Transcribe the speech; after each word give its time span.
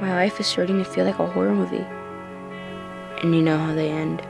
My 0.00 0.12
life 0.12 0.38
is 0.38 0.46
starting 0.46 0.76
to 0.76 0.84
feel 0.84 1.06
like 1.06 1.18
a 1.18 1.26
horror 1.26 1.54
movie. 1.54 1.86
And 3.22 3.34
you 3.34 3.40
know 3.40 3.56
how 3.56 3.74
they 3.74 3.88
end. 3.88 4.20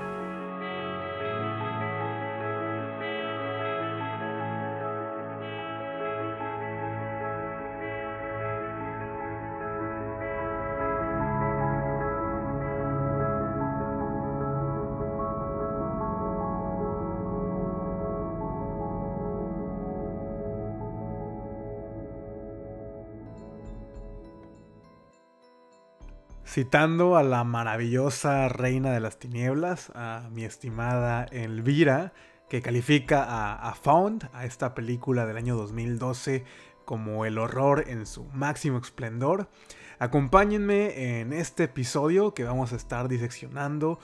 Citando 26.56 27.18
a 27.18 27.22
la 27.22 27.44
maravillosa 27.44 28.48
reina 28.48 28.90
de 28.90 29.00
las 29.00 29.18
tinieblas, 29.18 29.92
a 29.94 30.30
mi 30.32 30.46
estimada 30.46 31.24
Elvira, 31.24 32.14
que 32.48 32.62
califica 32.62 33.26
a, 33.28 33.74
Found, 33.74 34.30
a 34.32 34.46
esta 34.46 34.74
película 34.74 35.26
del 35.26 35.36
año 35.36 35.54
2012, 35.54 36.46
como 36.86 37.26
el 37.26 37.36
horror 37.36 37.84
en 37.88 38.06
su 38.06 38.24
máximo 38.32 38.78
esplendor. 38.78 39.50
Acompáñenme 39.98 41.20
en 41.20 41.34
este 41.34 41.64
episodio 41.64 42.32
que 42.32 42.44
vamos 42.44 42.72
a 42.72 42.76
estar 42.76 43.06
diseccionando 43.08 43.98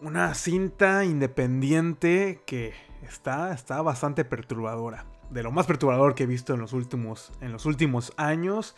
una 0.00 0.32
cinta 0.32 1.04
independiente 1.04 2.40
que 2.46 2.72
está, 3.02 3.52
está 3.52 3.82
bastante 3.82 4.24
perturbadora. 4.24 5.04
De 5.28 5.42
lo 5.42 5.52
más 5.52 5.66
perturbador 5.66 6.14
que 6.14 6.22
he 6.22 6.26
visto 6.26 6.54
en 6.54 6.60
los 6.60 6.72
últimos, 6.72 7.30
en 7.42 7.52
los 7.52 7.66
últimos 7.66 8.14
años. 8.16 8.74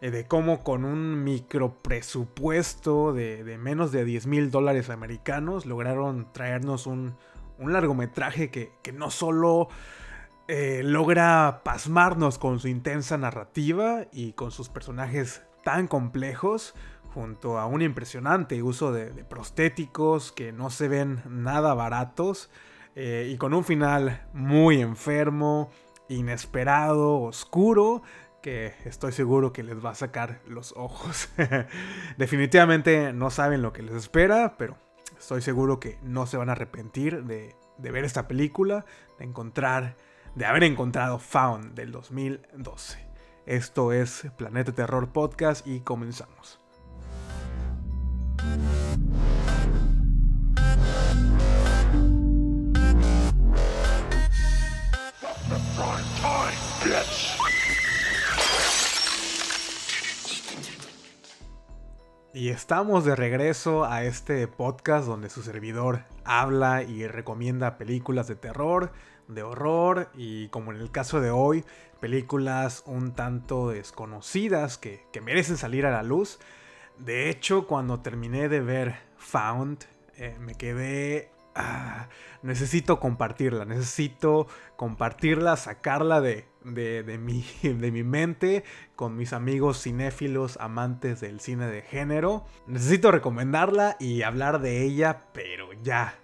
Eh, 0.00 0.10
de 0.10 0.26
cómo 0.26 0.62
con 0.62 0.84
un 0.84 1.24
micropresupuesto 1.24 3.14
de, 3.14 3.44
de 3.44 3.56
menos 3.56 3.92
de 3.92 4.04
10 4.04 4.26
mil 4.26 4.50
dólares 4.50 4.90
americanos 4.90 5.64
lograron 5.64 6.30
traernos 6.32 6.86
un, 6.86 7.16
un 7.58 7.72
largometraje 7.72 8.50
que, 8.50 8.72
que, 8.82 8.92
no 8.92 9.10
solo 9.10 9.68
eh, 10.48 10.82
logra 10.84 11.62
pasmarnos 11.64 12.38
con 12.38 12.60
su 12.60 12.68
intensa 12.68 13.16
narrativa 13.16 14.06
y 14.12 14.32
con 14.32 14.50
sus 14.50 14.68
personajes 14.68 15.42
tan 15.64 15.88
complejos, 15.88 16.74
junto 17.14 17.58
a 17.58 17.66
un 17.66 17.80
impresionante 17.80 18.62
uso 18.62 18.92
de, 18.92 19.10
de 19.10 19.24
prostéticos 19.24 20.30
que 20.30 20.52
no 20.52 20.68
se 20.68 20.88
ven 20.88 21.22
nada 21.28 21.72
baratos, 21.72 22.50
eh, 22.94 23.30
y 23.32 23.36
con 23.36 23.54
un 23.54 23.64
final 23.64 24.26
muy 24.32 24.80
enfermo, 24.80 25.70
inesperado, 26.08 27.20
oscuro, 27.20 28.02
que 28.46 28.74
estoy 28.84 29.10
seguro 29.10 29.52
que 29.52 29.64
les 29.64 29.84
va 29.84 29.90
a 29.90 29.94
sacar 29.96 30.38
los 30.46 30.72
ojos. 30.76 31.30
Definitivamente 32.16 33.12
no 33.12 33.30
saben 33.30 33.60
lo 33.60 33.72
que 33.72 33.82
les 33.82 33.96
espera, 33.96 34.54
pero 34.56 34.76
estoy 35.18 35.42
seguro 35.42 35.80
que 35.80 35.98
no 36.04 36.26
se 36.26 36.36
van 36.36 36.48
a 36.48 36.52
arrepentir 36.52 37.24
de, 37.24 37.56
de, 37.76 37.90
ver 37.90 38.04
esta 38.04 38.28
película, 38.28 38.84
de 39.18 39.24
encontrar, 39.24 39.96
de 40.36 40.46
haber 40.46 40.62
encontrado 40.62 41.18
Found 41.18 41.74
del 41.74 41.90
2012. 41.90 43.04
Esto 43.46 43.90
es 43.90 44.28
Planeta 44.36 44.70
Terror 44.70 45.08
Podcast 45.08 45.66
y 45.66 45.80
comenzamos. 45.80 46.60
Y 62.36 62.50
estamos 62.50 63.06
de 63.06 63.16
regreso 63.16 63.86
a 63.86 64.04
este 64.04 64.46
podcast 64.46 65.06
donde 65.06 65.30
su 65.30 65.42
servidor 65.42 66.04
habla 66.22 66.82
y 66.82 67.06
recomienda 67.06 67.78
películas 67.78 68.28
de 68.28 68.36
terror, 68.36 68.92
de 69.26 69.42
horror 69.42 70.10
y 70.14 70.48
como 70.48 70.70
en 70.70 70.82
el 70.82 70.90
caso 70.90 71.22
de 71.22 71.30
hoy, 71.30 71.64
películas 71.98 72.82
un 72.84 73.12
tanto 73.12 73.70
desconocidas 73.70 74.76
que, 74.76 75.06
que 75.14 75.22
merecen 75.22 75.56
salir 75.56 75.86
a 75.86 75.90
la 75.90 76.02
luz. 76.02 76.38
De 76.98 77.30
hecho, 77.30 77.66
cuando 77.66 78.00
terminé 78.00 78.50
de 78.50 78.60
ver 78.60 78.96
Found, 79.16 79.86
eh, 80.18 80.36
me 80.38 80.56
quedé 80.56 81.30
Ah, 81.58 82.08
necesito 82.42 83.00
compartirla, 83.00 83.64
necesito 83.64 84.46
compartirla, 84.76 85.56
sacarla 85.56 86.20
de, 86.20 86.44
de, 86.74 87.02
de, 87.02 87.18
mi, 87.18 87.44
de 87.62 87.90
mi 87.90 88.02
mente 88.02 88.64
con 88.94 89.16
mis 89.16 89.32
amigos 89.32 89.82
cinéfilos 89.82 90.58
amantes 90.60 91.20
del 91.20 91.40
cine 91.40 91.66
de 91.66 91.82
género. 91.82 92.44
Necesito 92.66 93.10
recomendarla 93.10 93.96
y 94.00 94.22
hablar 94.22 94.60
de 94.60 94.82
ella, 94.82 95.22
pero 95.32 95.72
ya. 95.82 96.14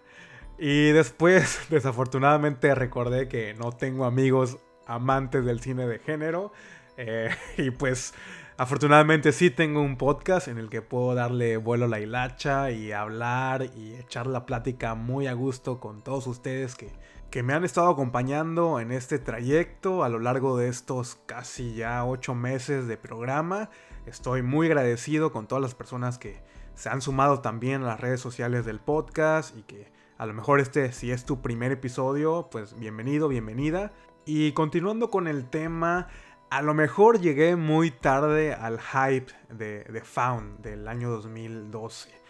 Y 0.58 0.90
después, 0.90 1.60
desafortunadamente, 1.70 2.74
recordé 2.74 3.28
que 3.28 3.54
no 3.54 3.72
tengo 3.72 4.04
amigos 4.04 4.58
amantes 4.86 5.44
del 5.44 5.60
cine 5.60 5.86
de 5.86 5.98
género. 5.98 6.52
Eh, 6.96 7.30
y 7.58 7.70
pues 7.70 8.14
Afortunadamente 8.58 9.32
sí 9.32 9.50
tengo 9.50 9.80
un 9.80 9.96
podcast 9.96 10.46
en 10.46 10.58
el 10.58 10.68
que 10.68 10.82
puedo 10.82 11.14
darle 11.14 11.56
vuelo 11.56 11.86
a 11.86 11.88
la 11.88 12.00
hilacha 12.00 12.70
y 12.70 12.92
hablar 12.92 13.64
y 13.74 13.94
echar 13.94 14.26
la 14.26 14.44
plática 14.44 14.94
muy 14.94 15.26
a 15.26 15.32
gusto 15.32 15.80
con 15.80 16.02
todos 16.02 16.26
ustedes 16.26 16.76
que, 16.76 16.92
que 17.32 17.42
me 17.42 17.54
han 17.54 17.64
estado 17.64 17.88
acompañando 17.88 18.78
en 18.78 18.92
este 18.92 19.18
trayecto 19.18 20.04
a 20.04 20.10
lo 20.10 20.18
largo 20.18 20.58
de 20.58 20.68
estos 20.68 21.18
casi 21.24 21.72
ya 21.72 22.04
ocho 22.04 22.34
meses 22.34 22.86
de 22.86 22.98
programa. 22.98 23.70
Estoy 24.04 24.42
muy 24.42 24.66
agradecido 24.66 25.32
con 25.32 25.48
todas 25.48 25.62
las 25.62 25.74
personas 25.74 26.18
que 26.18 26.42
se 26.74 26.90
han 26.90 27.00
sumado 27.00 27.40
también 27.40 27.84
a 27.84 27.86
las 27.86 28.00
redes 28.00 28.20
sociales 28.20 28.66
del 28.66 28.80
podcast 28.80 29.56
y 29.56 29.62
que 29.62 29.90
a 30.18 30.26
lo 30.26 30.34
mejor 30.34 30.60
este 30.60 30.92
si 30.92 31.10
es 31.10 31.24
tu 31.24 31.40
primer 31.40 31.72
episodio, 31.72 32.48
pues 32.50 32.78
bienvenido, 32.78 33.28
bienvenida. 33.28 33.92
Y 34.26 34.52
continuando 34.52 35.08
con 35.08 35.26
el 35.26 35.48
tema 35.48 36.08
a 36.50 36.60
lo 36.60 36.74
mejor 36.74 37.18
llegué 37.18 37.56
muy 37.56 37.90
tarde 37.90 38.52
al 38.52 38.78
hype 38.78 39.32
de, 39.48 39.84
de, 39.84 40.02
Found 40.02 40.60
del 40.60 40.86
año 40.86 41.08
2012. 41.08 42.21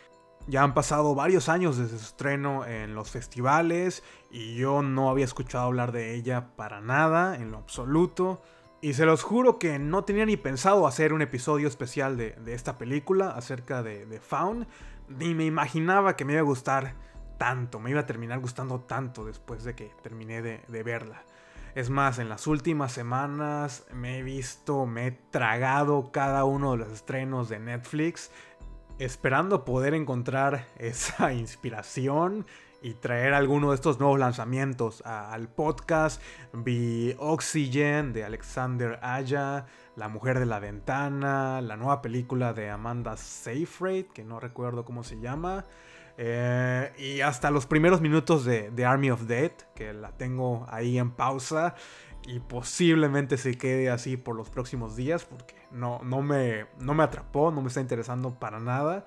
Ya 0.48 0.62
han 0.62 0.74
pasado 0.74 1.14
varios 1.14 1.48
años 1.48 1.76
desde 1.76 1.98
su 1.98 2.04
estreno 2.04 2.66
en 2.66 2.94
los 2.94 3.10
festivales 3.10 4.02
y 4.30 4.56
yo 4.56 4.82
no 4.82 5.08
había 5.08 5.24
escuchado 5.24 5.66
hablar 5.66 5.92
de 5.92 6.14
ella 6.14 6.48
para 6.56 6.80
nada, 6.80 7.36
en 7.36 7.52
lo 7.52 7.58
absoluto. 7.58 8.42
Y 8.80 8.94
se 8.94 9.06
los 9.06 9.22
juro 9.22 9.60
que 9.60 9.78
no 9.78 10.02
tenía 10.04 10.26
ni 10.26 10.36
pensado 10.36 10.88
hacer 10.88 11.12
un 11.12 11.22
episodio 11.22 11.68
especial 11.68 12.16
de, 12.16 12.34
esta 12.46 12.76
película 12.78 13.30
acerca 13.30 13.84
de, 13.84 14.06
de 14.06 14.18
Found, 14.18 14.66
ni 15.08 15.34
me 15.34 15.44
imaginaba 15.44 16.16
que 16.16 16.24
me 16.24 16.32
iba 16.32 16.40
a 16.40 16.44
gustar 16.44 16.96
tanto, 17.38 17.78
me 17.78 17.90
iba 17.90 18.00
a 18.00 18.06
terminar 18.06 18.40
gustando 18.40 18.80
tanto 18.80 19.24
después 19.24 19.62
de 19.62 19.76
que 19.76 19.92
terminé 20.02 20.42
de, 20.42 20.62
de 20.66 20.82
verla. 20.82 21.22
Es 21.74 21.88
más, 21.88 22.18
en 22.18 22.28
las 22.28 22.46
últimas 22.46 22.92
semanas 22.92 23.86
me 23.94 24.18
he 24.18 24.22
visto, 24.22 24.84
me 24.84 25.06
he 25.06 25.10
tragado 25.12 26.12
cada 26.12 26.44
uno 26.44 26.72
de 26.72 26.78
los 26.78 26.92
estrenos 26.92 27.48
de 27.48 27.60
Netflix, 27.60 28.30
esperando 28.98 29.64
poder 29.64 29.94
encontrar 29.94 30.66
esa 30.78 31.32
inspiración 31.32 32.46
y 32.82 32.94
traer 32.94 33.32
alguno 33.32 33.70
de 33.70 33.76
estos 33.76 34.00
nuevos 34.00 34.18
lanzamientos 34.18 35.02
al 35.06 35.48
podcast. 35.48 36.20
Vi 36.52 37.14
Oxygen 37.18 38.12
de 38.12 38.24
Alexander 38.24 38.98
Aya, 39.02 39.66
La 39.94 40.08
Mujer 40.08 40.40
de 40.40 40.46
la 40.46 40.58
Ventana, 40.58 41.60
la 41.60 41.76
nueva 41.76 42.02
película 42.02 42.52
de 42.52 42.70
Amanda 42.70 43.16
Seyfried, 43.16 44.06
que 44.06 44.24
no 44.24 44.40
recuerdo 44.40 44.84
cómo 44.84 45.04
se 45.04 45.20
llama. 45.20 45.64
Eh, 46.18 46.92
y 46.98 47.20
hasta 47.20 47.50
los 47.50 47.66
primeros 47.66 48.00
minutos 48.00 48.44
de, 48.44 48.70
de, 48.70 48.84
Army 48.84 49.10
of 49.10 49.22
Dead, 49.22 49.52
que 49.74 49.92
la 49.92 50.10
tengo 50.12 50.66
ahí 50.68 50.98
en 50.98 51.12
pausa. 51.12 51.74
Y 52.26 52.38
posiblemente 52.40 53.36
se 53.36 53.56
quede 53.58 53.90
así 53.90 54.16
por 54.16 54.36
los 54.36 54.48
próximos 54.48 54.96
días, 54.96 55.24
porque 55.24 55.56
no, 55.70 56.00
no, 56.04 56.22
me, 56.22 56.66
no 56.78 56.94
me 56.94 57.02
atrapó, 57.02 57.50
no 57.50 57.62
me 57.62 57.68
está 57.68 57.80
interesando 57.80 58.38
para 58.38 58.60
nada. 58.60 59.04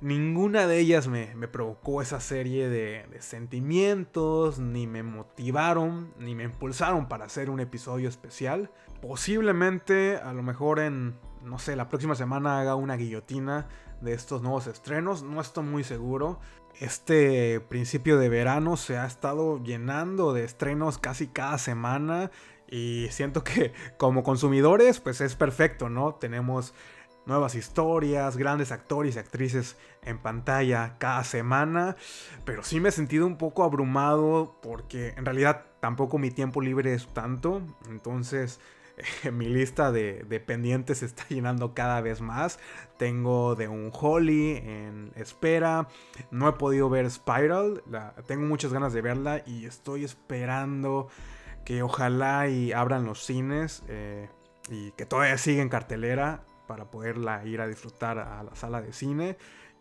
Ninguna 0.00 0.66
de 0.66 0.78
ellas 0.78 1.08
me, 1.08 1.34
me 1.34 1.48
provocó 1.48 2.02
esa 2.02 2.20
serie 2.20 2.68
de, 2.68 3.06
de, 3.10 3.22
sentimientos, 3.22 4.58
ni 4.58 4.86
me 4.86 5.02
motivaron, 5.02 6.12
ni 6.18 6.34
me 6.34 6.44
impulsaron 6.44 7.08
para 7.08 7.24
hacer 7.24 7.50
un 7.50 7.60
episodio 7.60 8.08
especial. 8.08 8.70
Posiblemente, 9.00 10.16
a 10.16 10.32
lo 10.32 10.42
mejor 10.42 10.78
en, 10.78 11.16
no 11.42 11.58
sé, 11.58 11.74
la 11.74 11.88
próxima 11.88 12.14
semana 12.14 12.60
haga 12.60 12.74
una 12.74 12.96
guillotina 12.96 13.66
de 14.00 14.12
estos 14.12 14.42
nuevos 14.42 14.66
estrenos. 14.66 15.22
No 15.22 15.40
estoy 15.40 15.64
muy 15.64 15.84
seguro. 15.84 16.38
Este 16.80 17.60
principio 17.60 18.18
de 18.18 18.28
verano 18.28 18.76
se 18.76 18.96
ha 18.98 19.06
estado 19.06 19.62
llenando 19.62 20.32
de 20.32 20.44
estrenos 20.44 20.98
casi 20.98 21.28
cada 21.28 21.58
semana. 21.58 22.30
Y 22.68 23.08
siento 23.10 23.44
que 23.44 23.72
como 23.96 24.22
consumidores, 24.22 25.00
pues 25.00 25.20
es 25.20 25.36
perfecto, 25.36 25.88
¿no? 25.88 26.14
Tenemos 26.14 26.74
nuevas 27.26 27.54
historias, 27.54 28.36
grandes 28.36 28.70
actores 28.72 29.16
y 29.16 29.18
actrices 29.18 29.76
en 30.02 30.18
pantalla 30.18 30.96
cada 30.98 31.24
semana. 31.24 31.96
Pero 32.44 32.62
sí 32.64 32.80
me 32.80 32.88
he 32.88 32.92
sentido 32.92 33.26
un 33.26 33.38
poco 33.38 33.64
abrumado 33.64 34.58
porque 34.62 35.14
en 35.16 35.24
realidad 35.24 35.66
tampoco 35.80 36.18
mi 36.18 36.30
tiempo 36.30 36.60
libre 36.60 36.94
es 36.94 37.06
tanto. 37.08 37.62
Entonces 37.88 38.60
mi 39.32 39.46
lista 39.46 39.92
de, 39.92 40.42
pendientes 40.46 40.98
se 40.98 41.06
está 41.06 41.24
llenando 41.28 41.74
cada 41.74 42.00
vez 42.00 42.20
más. 42.20 42.58
Tengo 42.96 43.54
de 43.54 43.68
un 43.68 43.90
Holly 43.92 44.56
en 44.56 45.12
espera. 45.16 45.88
No 46.30 46.48
he 46.48 46.52
podido 46.52 46.88
ver 46.88 47.10
Spiral. 47.10 47.82
tengo 48.26 48.46
muchas 48.46 48.72
ganas 48.72 48.92
de 48.92 49.02
verla 49.02 49.42
y 49.46 49.66
estoy 49.66 50.04
esperando 50.04 51.08
que 51.64 51.82
ojalá 51.82 52.48
y 52.48 52.72
abran 52.72 53.04
los 53.04 53.24
cines 53.24 53.82
eh, 53.88 54.28
y 54.68 54.90
que 54.92 55.06
todavía 55.06 55.38
siga 55.38 55.62
en 55.62 55.68
cartelera 55.68 56.44
para 56.66 56.90
poderla 56.90 57.44
ir 57.44 57.60
a 57.60 57.66
disfrutar 57.66 58.18
a 58.18 58.42
la 58.42 58.54
sala 58.54 58.80
de 58.82 58.92
cine. 58.92 59.36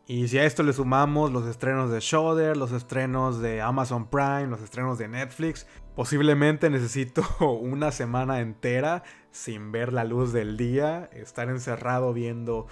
Y 0.06 0.27
si 0.27 0.38
a 0.38 0.44
esto 0.44 0.63
le 0.63 0.74
sumamos 0.74 1.31
los 1.31 1.48
estrenos 1.48 1.89
de 1.89 2.01
Shudder, 2.01 2.57
los 2.57 2.74
estrenos 2.74 3.39
de 3.39 3.62
Amazon 3.62 4.07
Prime, 4.07 4.48
los 4.48 4.62
estrenos 4.62 4.98
de 4.98 5.07
Netflix, 5.07 5.65
posiblemente 5.95 6.69
necesito 6.69 7.23
una 7.61 7.91
semana 7.91 8.39
entera 8.39 9.03
sin 9.31 9.71
ver 9.71 9.93
la 9.93 10.03
luz 10.03 10.33
del 10.33 10.57
día, 10.57 11.09
estar 11.13 11.49
encerrado 11.49 12.13
viendo 12.13 12.67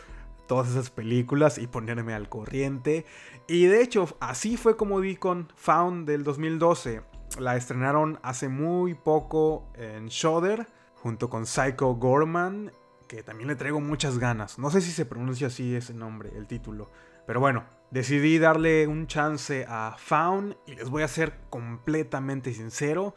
todas 0.47 0.69
esas 0.69 0.89
películas 0.89 1.57
y 1.57 1.68
ponerme 1.68 2.13
al 2.13 2.29
corriente. 2.29 3.06
Y 3.47 3.65
de 3.65 3.81
hecho, 3.81 4.07
así 4.19 4.57
fue 4.57 4.75
como 4.75 5.00
vi 5.00 5.15
con 5.15 5.47
Found 5.56 6.07
del 6.07 6.23
2012. 6.23 7.01
La 7.39 7.56
estrenaron 7.56 8.19
hace 8.21 8.50
muy 8.50 8.94
poco 8.94 9.69
en 9.75 10.07
Shudder 10.07 10.68
junto 10.95 11.29
con 11.29 11.45
Psycho 11.45 11.95
Gorman, 11.95 12.71
que 13.07 13.23
también 13.23 13.47
le 13.47 13.56
traigo 13.56 13.79
muchas 13.79 14.19
ganas. 14.19 14.59
No 14.59 14.69
sé 14.69 14.81
si 14.81 14.91
se 14.91 15.06
pronuncia 15.06 15.47
así 15.47 15.73
ese 15.73 15.94
nombre, 15.94 16.31
el 16.35 16.47
título. 16.47 16.91
Pero 17.25 17.39
bueno, 17.39 17.63
decidí 17.92 18.40
darle 18.40 18.88
un 18.88 19.06
chance 19.06 19.66
a 19.68 19.96
Found 19.98 20.58
y 20.66 20.76
les 20.76 20.90
voy 20.90 21.04
a 21.04 21.08
ser 21.08 21.34
completamente 21.50 22.54
sincero. 22.54 23.14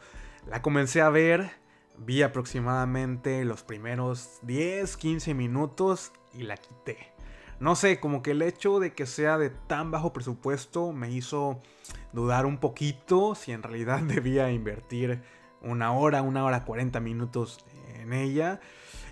La 0.47 0.61
comencé 0.61 1.01
a 1.01 1.09
ver, 1.09 1.49
vi 1.97 2.21
aproximadamente 2.21 3.43
los 3.45 3.63
primeros 3.63 4.39
10, 4.43 4.97
15 4.97 5.33
minutos 5.33 6.11
y 6.33 6.43
la 6.43 6.57
quité. 6.57 7.13
No 7.59 7.75
sé, 7.75 8.01
como 8.01 8.21
que 8.21 8.31
el 8.31 8.41
hecho 8.41 8.79
de 8.81 8.93
que 8.93 9.05
sea 9.05 9.37
de 9.37 9.49
tan 9.49 9.89
bajo 9.89 10.11
presupuesto 10.11 10.91
me 10.91 11.09
hizo 11.09 11.61
dudar 12.11 12.45
un 12.45 12.57
poquito 12.57 13.33
si 13.33 13.53
en 13.53 13.63
realidad 13.63 13.99
debía 14.03 14.51
invertir 14.51 15.21
una 15.61 15.93
hora, 15.93 16.21
una 16.21 16.43
hora 16.43 16.65
40 16.65 16.99
minutos 16.99 17.65
en 17.95 18.11
ella. 18.11 18.59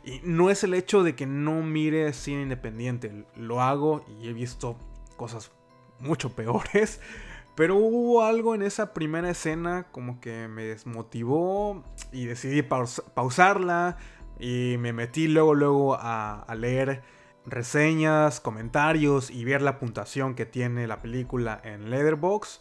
Y 0.03 0.19
no 0.25 0.49
es 0.49 0.65
el 0.65 0.73
hecho 0.73 1.03
de 1.03 1.15
que 1.15 1.25
no 1.25 1.63
mire 1.63 2.11
cine 2.11 2.41
independiente, 2.41 3.25
lo 3.37 3.61
hago 3.61 4.05
y 4.19 4.27
he 4.27 4.33
visto 4.33 4.77
cosas 5.13 5.51
mucho 5.99 6.35
peores. 6.35 6.99
Pero 7.55 7.75
hubo 7.75 8.23
algo 8.23 8.55
en 8.55 8.63
esa 8.63 8.93
primera 8.93 9.29
escena 9.29 9.85
como 9.91 10.19
que 10.19 10.47
me 10.47 10.63
desmotivó 10.63 11.83
y 12.11 12.25
decidí 12.25 12.63
pausarla 12.63 13.97
y 14.39 14.77
me 14.79 14.91
metí 14.91 15.27
luego 15.27 15.53
luego 15.53 15.97
a, 15.99 16.47
leer 16.57 17.03
reseñas, 17.45 18.39
comentarios 18.39 19.29
y 19.29 19.45
ver 19.45 19.61
la 19.61 19.77
puntuación 19.77 20.33
que 20.33 20.47
tiene 20.47 20.87
la 20.87 20.97
película 21.01 21.61
en 21.63 21.91
Leatherbox. 21.91 22.59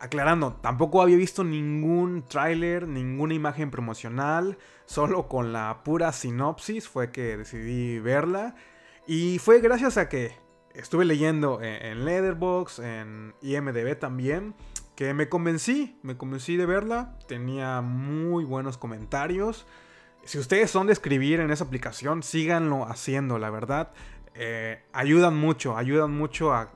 Aclarando, 0.00 0.54
tampoco 0.54 1.00
había 1.00 1.16
visto 1.16 1.44
ningún 1.44 2.26
tráiler, 2.26 2.88
ninguna 2.88 3.34
imagen 3.34 3.70
promocional, 3.70 4.58
solo 4.86 5.28
con 5.28 5.52
la 5.52 5.82
pura 5.84 6.10
sinopsis 6.10 6.88
fue 6.88 7.12
que 7.12 7.36
decidí 7.36 8.00
verla. 8.00 8.56
Y 9.06 9.38
fue 9.38 9.60
gracias 9.60 9.96
a 9.98 10.08
que 10.08 10.41
estuve 10.74 11.04
leyendo 11.04 11.60
en, 11.62 12.04
Leatherbox, 12.04 12.78
en 12.78 13.34
IMDB 13.42 13.98
también, 13.98 14.54
que 14.94 15.14
me 15.14 15.28
convencí, 15.28 15.98
me 16.02 16.16
convencí 16.16 16.56
de 16.56 16.66
verla, 16.66 17.16
tenía 17.26 17.80
muy 17.80 18.44
buenos 18.44 18.78
comentarios. 18.78 19.66
Si 20.24 20.38
ustedes 20.38 20.70
son 20.70 20.86
de 20.86 20.92
escribir 20.92 21.40
en 21.40 21.50
esa 21.50 21.64
aplicación, 21.64 22.22
síganlo 22.22 22.86
haciendo, 22.86 23.38
la 23.38 23.50
verdad. 23.50 23.92
Eh, 24.34 24.80
ayudan 24.92 25.36
mucho, 25.36 25.76
ayudan 25.76 26.10
mucho 26.10 26.52
a, 26.54 26.70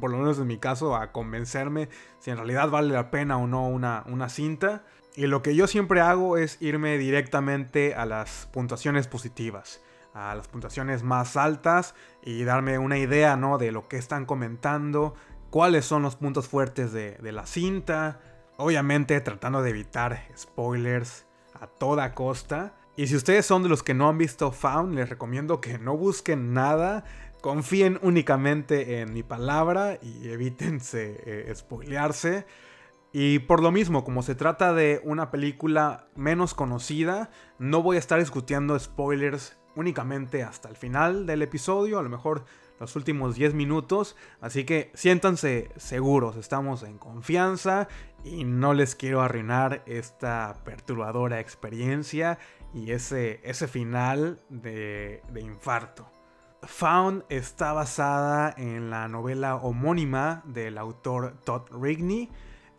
por 0.00 0.10
lo 0.10 0.18
menos 0.18 0.38
en 0.38 0.46
mi 0.46 0.58
caso, 0.58 0.96
a 0.96 1.12
convencerme 1.12 1.88
si 2.18 2.30
en 2.30 2.36
realidad 2.36 2.70
vale 2.70 2.92
la 2.92 3.10
pena 3.10 3.36
o 3.38 3.46
no 3.46 3.68
una, 3.68 4.04
una 4.06 4.28
cinta. 4.28 4.84
Y 5.14 5.26
lo 5.26 5.42
que 5.42 5.54
yo 5.54 5.66
siempre 5.66 6.00
hago 6.00 6.38
es 6.38 6.60
irme 6.62 6.96
directamente 6.96 7.94
a 7.94 8.06
las 8.06 8.48
puntuaciones 8.50 9.08
positivas, 9.08 9.82
a 10.14 10.34
las 10.34 10.48
puntuaciones 10.48 11.02
más 11.02 11.36
altas 11.36 11.94
y 12.22 12.44
darme 12.44 12.78
una 12.78 12.98
idea 12.98 13.36
¿no? 13.36 13.58
de 13.58 13.72
lo 13.72 13.88
que 13.88 13.96
están 13.96 14.26
comentando, 14.26 15.14
cuáles 15.50 15.84
son 15.84 16.02
los 16.02 16.16
puntos 16.16 16.48
fuertes 16.48 16.92
de, 16.92 17.18
la 17.32 17.46
cinta. 17.46 18.20
Obviamente 18.58 19.20
tratando 19.20 19.62
de 19.62 19.70
evitar 19.70 20.24
spoilers 20.36 21.26
a 21.58 21.66
toda 21.66 22.14
costa. 22.14 22.74
Y 22.96 23.06
si 23.06 23.16
ustedes 23.16 23.46
son 23.46 23.62
de 23.62 23.68
los 23.68 23.82
que 23.82 23.94
no 23.94 24.08
han 24.08 24.18
visto 24.18 24.52
Found, 24.52 24.94
les 24.94 25.08
recomiendo 25.08 25.60
que 25.60 25.78
no 25.78 25.96
busquen 25.96 26.52
nada, 26.52 27.04
confíen 27.40 27.98
únicamente 28.02 29.00
en 29.00 29.12
mi 29.14 29.22
palabra 29.22 29.98
y 30.02 30.28
evítense 30.28 31.22
eh, 31.24 31.52
spoilearse. 31.54 32.46
Y 33.12 33.40
por 33.40 33.62
lo 33.62 33.72
mismo, 33.72 34.04
como 34.04 34.22
se 34.22 34.34
trata 34.34 34.72
de 34.72 35.00
una 35.04 35.30
película 35.30 36.08
menos 36.14 36.54
conocida, 36.54 37.30
no 37.58 37.82
voy 37.82 37.96
a 37.96 37.98
estar 37.98 38.18
discutiendo 38.18 38.78
spoilers 38.78 39.58
únicamente 39.76 40.42
hasta 40.42 40.68
el 40.68 40.76
final 40.76 41.26
del 41.26 41.42
episodio, 41.42 41.98
a 41.98 42.02
lo 42.02 42.08
mejor 42.08 42.44
los 42.82 42.96
últimos 42.96 43.36
10 43.36 43.54
minutos. 43.54 44.16
Así 44.40 44.64
que 44.64 44.90
siéntanse 44.94 45.70
seguros, 45.76 46.36
estamos 46.36 46.82
en 46.82 46.98
confianza 46.98 47.88
y 48.24 48.44
no 48.44 48.74
les 48.74 48.94
quiero 48.96 49.22
arruinar 49.22 49.82
esta 49.86 50.56
perturbadora 50.64 51.40
experiencia 51.40 52.38
y 52.74 52.90
ese, 52.90 53.40
ese 53.44 53.68
final 53.68 54.40
de, 54.48 55.22
infarto. 55.40 56.10
Found 56.62 57.24
está 57.28 57.72
basada 57.72 58.54
en 58.56 58.90
la 58.90 59.08
novela 59.08 59.56
homónima 59.56 60.42
del 60.44 60.78
autor 60.78 61.34
Todd 61.44 61.62
Rigney. 61.70 62.30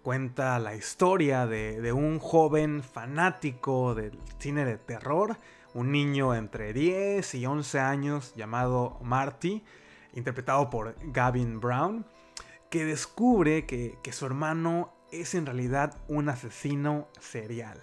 Cuenta 0.01 0.59
la 0.59 0.75
historia 0.75 1.45
de, 1.47 1.79
de, 1.79 1.93
un 1.93 2.19
joven 2.19 2.83
fanático 2.83 3.95
del 3.95 4.19
cine 4.37 4.65
de 4.65 4.77
terror, 4.77 5.37
un 5.73 5.91
niño 5.91 6.35
entre 6.35 6.73
10 6.73 7.35
y 7.35 7.45
11 7.45 7.79
años 7.79 8.33
llamado 8.35 8.99
Marty, 9.01 9.63
interpretado 10.13 10.69
por 10.69 10.95
Gavin 11.11 11.59
Brown, 11.59 12.05
que 12.69 12.85
descubre 12.85 13.65
que, 13.65 13.97
que 14.03 14.11
su 14.11 14.25
hermano 14.25 14.93
es 15.11 15.35
en 15.35 15.45
realidad 15.45 15.95
un 16.07 16.29
asesino 16.29 17.07
serial. 17.19 17.81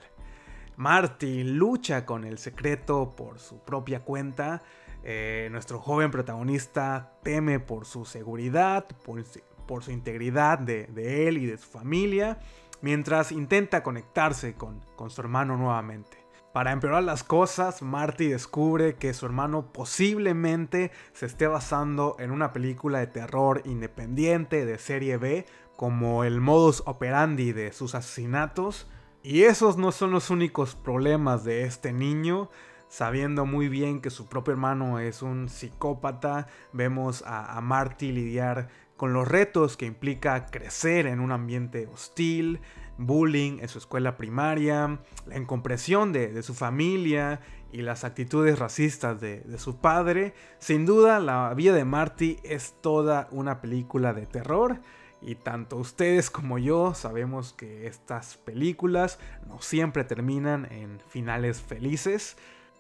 Marty 0.80 1.44
lucha 1.44 2.06
con 2.06 2.24
el 2.24 2.38
secreto 2.38 3.14
por 3.14 3.38
su 3.38 3.58
propia 3.58 4.00
cuenta. 4.00 4.62
Eh, 5.02 5.48
nuestro 5.50 5.78
joven 5.78 6.10
protagonista 6.10 7.18
teme 7.22 7.60
por 7.60 7.84
su 7.84 8.06
seguridad, 8.06 8.86
por, 9.04 9.82
su 9.82 9.90
integridad 9.90 10.58
de, 10.58 11.28
él 11.28 11.36
y 11.36 11.44
de 11.44 11.58
su 11.58 11.68
familia, 11.68 12.38
mientras 12.80 13.30
intenta 13.30 13.82
conectarse 13.82 14.54
con, 14.54 14.80
con 14.96 15.10
su 15.10 15.20
hermano 15.20 15.56
nuevamente. 15.56 16.19
Para 16.52 16.72
empeorar 16.72 17.04
las 17.04 17.22
cosas, 17.22 17.80
Marty 17.80 18.26
descubre 18.26 18.96
que 18.96 19.14
su 19.14 19.24
hermano 19.24 19.72
posiblemente 19.72 20.90
se 21.12 21.26
esté 21.26 21.46
basando 21.46 22.16
en 22.18 22.32
una 22.32 22.52
película 22.52 22.98
de 22.98 23.06
terror 23.06 23.62
independiente 23.66 24.66
de 24.66 24.78
serie 24.78 25.16
B, 25.16 25.46
como 25.76 26.24
el 26.24 26.40
modus 26.40 26.82
operandi 26.86 27.52
de 27.52 27.72
sus 27.72 27.94
asesinatos, 27.94 28.88
y 29.22 29.42
esos 29.42 29.76
no 29.76 29.92
son 29.92 30.10
los 30.10 30.30
únicos 30.30 30.74
problemas 30.74 31.44
de 31.44 31.62
este 31.62 31.92
niño. 31.92 32.50
Sabiendo 32.88 33.46
muy 33.46 33.68
bien 33.68 34.00
que 34.00 34.10
su 34.10 34.26
propio 34.26 34.50
hermano 34.50 34.98
es 34.98 35.22
un 35.22 35.48
psicópata, 35.48 36.48
vemos 36.72 37.22
a, 37.24 37.60
Marty 37.60 38.10
lidiar 38.10 38.70
con 38.96 39.12
los 39.12 39.28
retos 39.28 39.76
que 39.76 39.86
implica 39.86 40.46
crecer 40.46 41.06
en 41.06 41.20
un 41.20 41.30
ambiente 41.30 41.86
hostil, 41.86 42.60
bullying 43.06 43.58
en 43.60 43.68
su 43.68 43.78
escuela 43.78 44.16
primaria, 44.16 44.98
la 45.26 45.36
incompresión 45.36 46.12
de, 46.12 46.42
su 46.42 46.54
familia 46.54 47.40
y 47.72 47.82
las 47.82 48.04
actitudes 48.04 48.58
racistas 48.58 49.20
de, 49.20 49.40
de, 49.40 49.58
su 49.58 49.76
padre. 49.76 50.34
Sin 50.58 50.86
duda, 50.86 51.20
la 51.20 51.52
vida 51.54 51.74
de 51.74 51.84
Marty 51.84 52.38
es 52.42 52.74
toda 52.80 53.28
una 53.30 53.60
película 53.60 54.12
de 54.12 54.26
terror 54.26 54.80
y 55.22 55.34
tanto 55.34 55.76
ustedes 55.76 56.30
como 56.30 56.58
yo 56.58 56.94
sabemos 56.94 57.52
que 57.52 57.86
estas 57.86 58.36
películas 58.38 59.18
no 59.46 59.60
siempre 59.60 60.04
terminan 60.04 60.66
en 60.70 61.00
finales 61.08 61.60
felices. 61.60 62.36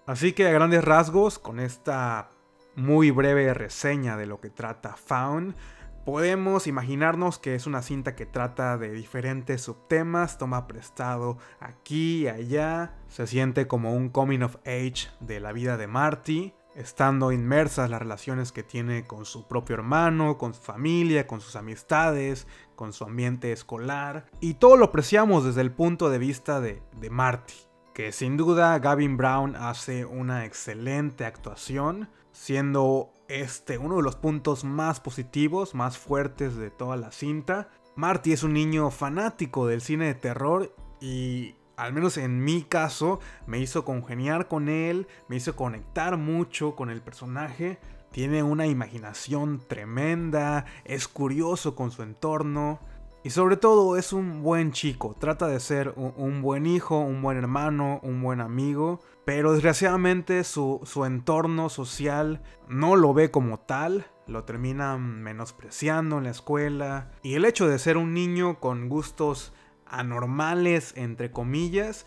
Así 0.06 0.32
que 0.32 0.46
a 0.46 0.50
grandes 0.50 0.84
rasgos, 0.84 1.38
con 1.38 1.60
esta 1.60 2.30
muy 2.76 3.10
breve 3.10 3.52
reseña 3.54 4.16
de 4.16 4.26
lo 4.26 4.40
que 4.40 4.50
trata 4.50 4.96
Found, 4.96 5.54
podemos 6.04 6.66
imaginarnos 6.66 7.38
que 7.38 7.54
es 7.54 7.66
una 7.66 7.82
cinta 7.82 8.16
que 8.16 8.26
trata 8.26 8.78
de 8.78 8.92
diferentes 8.92 9.62
subtemas, 9.62 10.38
toma 10.38 10.66
prestado 10.66 11.38
aquí 11.60 12.22
y 12.22 12.28
allá, 12.28 12.94
se 13.08 13.26
siente 13.26 13.66
como 13.66 13.94
un 13.94 14.08
coming 14.08 14.40
of 14.40 14.56
age 14.66 15.08
de 15.20 15.40
la 15.40 15.52
vida 15.52 15.76
de 15.76 15.86
Marty, 15.86 16.54
estando 16.74 17.32
inmersas 17.32 17.90
las 17.90 18.00
relaciones 18.00 18.52
que 18.52 18.62
tiene 18.62 19.06
con 19.06 19.24
su 19.24 19.46
propio 19.46 19.74
hermano, 19.74 20.38
con 20.38 20.54
su 20.54 20.62
familia, 20.62 21.26
con 21.26 21.40
sus 21.40 21.56
amistades, 21.56 22.46
con 22.76 22.92
su 22.92 23.04
ambiente 23.04 23.52
escolar. 23.52 24.26
Y 24.40 24.54
todo 24.54 24.76
lo 24.76 24.86
apreciamos 24.86 25.44
desde 25.44 25.60
el 25.60 25.72
punto 25.72 26.10
de 26.10 26.18
vista 26.18 26.60
de, 26.60 26.82
de 26.98 27.10
Marty, 27.10 27.54
que 27.94 28.12
sin 28.12 28.36
duda 28.36 28.78
Gavin 28.78 29.16
Brown 29.16 29.56
hace 29.56 30.04
una 30.04 30.44
excelente 30.44 31.24
actuación, 31.24 32.08
siendo 32.32 33.12
este 33.30 33.78
uno 33.78 33.96
de 33.96 34.02
los 34.02 34.16
puntos 34.16 34.64
más 34.64 35.00
positivos, 35.00 35.74
más 35.74 35.98
fuertes 35.98 36.56
de 36.56 36.70
toda 36.70 36.96
la 36.96 37.12
cinta. 37.12 37.68
Marty 37.96 38.32
es 38.32 38.42
un 38.42 38.52
niño 38.52 38.90
fanático 38.90 39.66
del 39.66 39.80
cine 39.80 40.06
de 40.06 40.14
terror 40.14 40.74
y 41.00 41.54
al 41.76 41.94
menos 41.94 42.18
en 42.18 42.44
mi 42.44 42.62
caso, 42.62 43.20
me 43.46 43.58
hizo 43.58 43.86
congeniar 43.86 44.48
con 44.48 44.68
él, 44.68 45.06
me 45.28 45.36
hizo 45.36 45.56
conectar 45.56 46.18
mucho 46.18 46.76
con 46.76 46.90
el 46.90 47.00
personaje. 47.00 47.78
Tiene 48.10 48.42
una 48.42 48.66
imaginación 48.66 49.62
tremenda, 49.66 50.66
es 50.84 51.08
curioso 51.08 51.74
con 51.74 51.90
su 51.90 52.02
entorno 52.02 52.80
y 53.22 53.30
sobre 53.30 53.56
todo 53.56 53.96
es 53.96 54.12
un 54.12 54.42
buen 54.42 54.72
chico. 54.72 55.14
Trata 55.18 55.46
de 55.46 55.60
ser 55.60 55.92
un, 55.96 56.42
buen 56.42 56.66
hijo, 56.66 56.98
un 56.98 57.20
buen 57.22 57.36
hermano, 57.36 58.00
un 58.02 58.22
buen 58.22 58.40
amigo. 58.40 59.00
Pero 59.30 59.52
desgraciadamente 59.52 60.42
su, 60.42 60.80
su 60.82 61.04
entorno 61.04 61.68
social 61.68 62.42
no 62.66 62.96
lo 62.96 63.14
ve 63.14 63.30
como 63.30 63.60
tal 63.60 64.08
lo 64.26 64.42
termina 64.42 64.96
menospreciando 64.96 66.18
en 66.18 66.24
la 66.24 66.30
escuela. 66.30 67.12
Y 67.22 67.34
el 67.34 67.44
hecho 67.44 67.68
de 67.68 67.78
ser 67.78 67.96
un 67.96 68.12
niño 68.12 68.58
con 68.58 68.88
gustos 68.88 69.52
anormales, 69.86 70.94
entre 70.96 71.30
comillas, 71.30 72.06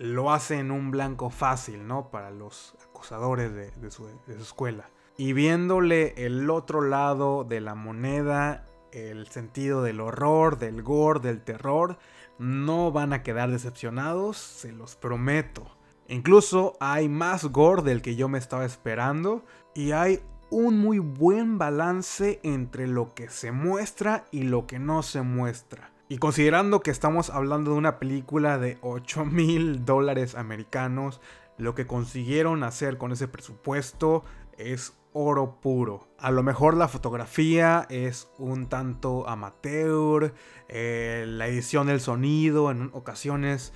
lo 0.00 0.32
hace 0.32 0.58
en 0.58 0.72
un 0.72 0.90
blanco 0.90 1.30
fácil, 1.30 1.86
¿no? 1.86 2.10
Para 2.10 2.32
los 2.32 2.74
acusadores 2.84 3.54
de, 3.54 3.90
su, 3.92 4.08
escuela. 4.26 4.90
Y 5.16 5.34
viéndole 5.34 6.14
el 6.16 6.50
otro 6.50 6.80
lado 6.80 7.44
de 7.44 7.60
la 7.60 7.76
moneda, 7.76 8.64
el 8.90 9.28
sentido 9.28 9.84
del 9.84 10.00
horror, 10.00 10.58
del 10.58 10.82
gore, 10.82 11.20
del 11.20 11.42
terror, 11.42 11.96
no 12.40 12.90
van 12.90 13.12
a 13.12 13.22
quedar 13.22 13.52
decepcionados, 13.52 14.36
se 14.36 14.72
los 14.72 14.96
prometo. 14.96 15.75
Incluso 16.08 16.76
hay 16.80 17.08
más 17.08 17.44
gore 17.46 17.82
del 17.82 18.02
que 18.02 18.16
yo 18.16 18.28
me 18.28 18.38
estaba 18.38 18.64
esperando 18.64 19.44
y 19.74 19.92
hay 19.92 20.20
un 20.50 20.78
muy 20.78 20.98
buen 20.98 21.58
balance 21.58 22.38
entre 22.42 22.86
lo 22.86 23.14
que 23.14 23.28
se 23.28 23.50
muestra 23.50 24.26
y 24.30 24.44
lo 24.44 24.66
que 24.66 24.78
no 24.78 25.02
se 25.02 25.22
muestra. 25.22 25.90
Y 26.08 26.18
considerando 26.18 26.80
que 26.80 26.92
estamos 26.92 27.30
hablando 27.30 27.72
de 27.72 27.78
una 27.78 27.98
película 27.98 28.58
de 28.58 28.78
8 28.82 29.24
mil 29.24 29.84
dólares 29.84 30.36
americanos, 30.36 31.20
lo 31.58 31.74
que 31.74 31.86
consiguieron 31.86 32.62
hacer 32.62 32.98
con 32.98 33.10
ese 33.10 33.26
presupuesto 33.26 34.24
es 34.56 34.92
oro 35.12 35.60
puro. 35.60 36.06
A 36.18 36.30
lo 36.30 36.42
mejor 36.42 36.76
la 36.76 36.88
fotografía 36.88 37.86
es 37.88 38.30
un 38.38 38.68
tanto 38.68 39.28
amateur, 39.28 40.34
eh, 40.68 41.24
la 41.26 41.48
edición 41.48 41.88
del 41.88 42.00
sonido 42.00 42.70
en 42.70 42.90
ocasiones 42.92 43.72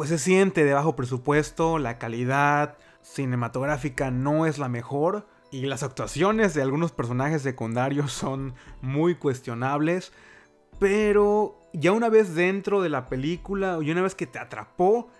pues 0.00 0.08
se 0.08 0.16
siente 0.16 0.64
de 0.64 0.72
bajo 0.72 0.96
presupuesto, 0.96 1.78
la 1.78 1.98
calidad 1.98 2.78
cinematográfica 3.02 4.10
no 4.10 4.46
es 4.46 4.56
la 4.56 4.70
mejor 4.70 5.26
y 5.50 5.66
las 5.66 5.82
actuaciones 5.82 6.54
de 6.54 6.62
algunos 6.62 6.90
personajes 6.90 7.42
secundarios 7.42 8.10
son 8.14 8.54
muy 8.80 9.16
cuestionables, 9.16 10.14
pero 10.78 11.68
ya 11.74 11.92
una 11.92 12.08
vez 12.08 12.34
dentro 12.34 12.80
de 12.80 12.88
la 12.88 13.08
película 13.08 13.78
y 13.82 13.90
una 13.90 14.00
vez 14.00 14.14
que 14.14 14.26
te 14.26 14.38
atrapó, 14.38 15.10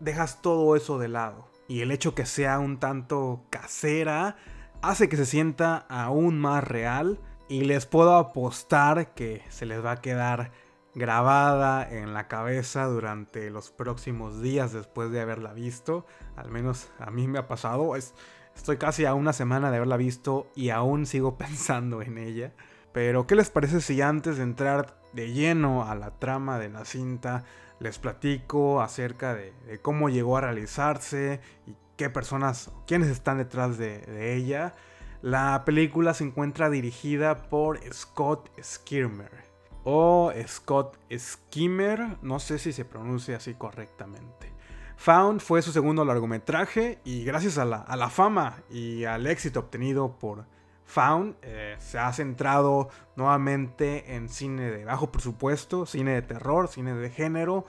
dejas 0.00 0.42
todo 0.42 0.74
eso 0.74 0.98
de 0.98 1.06
lado. 1.06 1.48
Y 1.68 1.82
el 1.82 1.92
hecho 1.92 2.16
que 2.16 2.26
sea 2.26 2.58
un 2.58 2.80
tanto 2.80 3.44
casera 3.50 4.34
hace 4.82 5.08
que 5.08 5.16
se 5.16 5.26
sienta 5.26 5.86
aún 5.88 6.40
más 6.40 6.64
real 6.64 7.20
y 7.48 7.60
les 7.60 7.86
puedo 7.86 8.16
apostar 8.16 9.14
que 9.14 9.42
se 9.48 9.64
les 9.64 9.84
va 9.84 9.92
a 9.92 10.00
quedar 10.00 10.50
grabada 10.94 11.88
en 11.88 12.14
la 12.14 12.28
cabeza 12.28 12.84
durante 12.86 13.50
los 13.50 13.70
próximos 13.70 14.40
días 14.40 14.72
después 14.72 15.10
de 15.10 15.20
haberla 15.20 15.52
visto. 15.52 16.06
Al 16.36 16.50
menos 16.50 16.90
a 16.98 17.10
mí 17.10 17.26
me 17.26 17.38
ha 17.38 17.48
pasado. 17.48 17.96
estoy 17.96 18.76
casi 18.76 19.04
a 19.04 19.14
una 19.14 19.32
semana 19.32 19.70
de 19.70 19.76
haberla 19.78 19.96
visto 19.96 20.46
y 20.54 20.70
aún 20.70 21.06
sigo 21.06 21.36
pensando 21.38 22.02
en 22.02 22.18
ella. 22.18 22.52
Pero, 22.92 23.26
¿qué 23.26 23.34
les 23.34 23.50
parece 23.50 23.80
si 23.80 24.00
antes 24.00 24.36
de 24.36 24.44
entrar 24.44 25.00
de 25.12 25.32
lleno 25.32 25.88
a 25.88 25.96
la 25.96 26.12
trama 26.12 26.58
de 26.58 26.68
la 26.68 26.84
cinta 26.84 27.44
les 27.80 27.98
platico 27.98 28.80
acerca 28.80 29.34
de, 29.34 29.52
cómo 29.82 30.08
llegó 30.08 30.36
a 30.36 30.42
realizarse 30.42 31.40
y 31.66 31.74
qué 31.96 32.08
personas, 32.08 32.70
quiénes 32.86 33.08
están 33.08 33.38
detrás 33.38 33.78
de, 33.78 34.36
ella? 34.36 34.74
La 35.22 35.64
película 35.64 36.14
se 36.14 36.22
encuentra 36.22 36.70
dirigida 36.70 37.48
por 37.48 37.80
Scott 37.92 38.48
Skimmer. 38.62 39.43
O 39.84 40.32
Scott 40.46 40.98
Skimmer, 41.16 42.16
no 42.22 42.40
sé 42.40 42.58
si 42.58 42.72
se 42.72 42.84
pronuncia 42.84 43.36
así 43.36 43.54
correctamente. 43.54 44.52
Found 44.96 45.40
fue 45.40 45.60
su 45.62 45.72
segundo 45.72 46.04
largometraje 46.04 46.98
y 47.04 47.24
gracias 47.24 47.58
a 47.58 47.64
la, 47.64 47.78
a 47.78 47.96
la 47.96 48.08
fama 48.08 48.62
y 48.70 49.04
al 49.04 49.26
éxito 49.26 49.60
obtenido 49.60 50.16
por 50.18 50.46
Found 50.86 51.36
eh, 51.42 51.76
se 51.78 51.98
ha 51.98 52.12
centrado 52.12 52.88
nuevamente 53.16 54.14
en 54.14 54.28
cine 54.28 54.70
de 54.70 54.84
bajo 54.84 55.10
presupuesto, 55.10 55.86
cine 55.86 56.12
de 56.12 56.22
terror, 56.22 56.68
cine 56.68 56.94
de 56.94 57.10
género. 57.10 57.64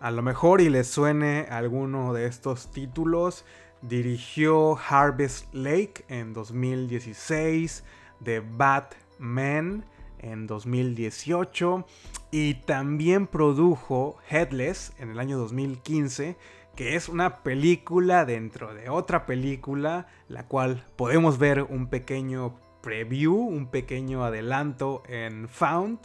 A 0.00 0.10
lo 0.10 0.22
mejor 0.22 0.60
y 0.60 0.68
les 0.68 0.88
suene 0.88 1.46
alguno 1.50 2.12
de 2.12 2.26
estos 2.26 2.70
títulos. 2.70 3.44
Dirigió 3.82 4.78
Harvest 4.78 5.52
Lake 5.52 6.04
en 6.08 6.32
2016, 6.32 7.84
The 8.22 8.40
Batman 8.40 9.84
en 10.22 10.46
2018 10.46 11.86
y 12.30 12.54
también 12.54 13.26
produjo 13.26 14.16
Headless 14.30 14.92
en 14.98 15.10
el 15.10 15.18
año 15.18 15.38
2015 15.38 16.36
que 16.76 16.96
es 16.96 17.08
una 17.08 17.42
película 17.42 18.24
dentro 18.24 18.74
de 18.74 18.88
otra 18.88 19.26
película, 19.26 20.06
la 20.28 20.46
cual 20.46 20.84
podemos 20.96 21.38
ver 21.38 21.62
un 21.62 21.88
pequeño 21.88 22.54
preview, 22.80 23.36
un 23.36 23.66
pequeño 23.66 24.24
adelanto 24.24 25.02
en 25.06 25.48
Found, 25.48 25.98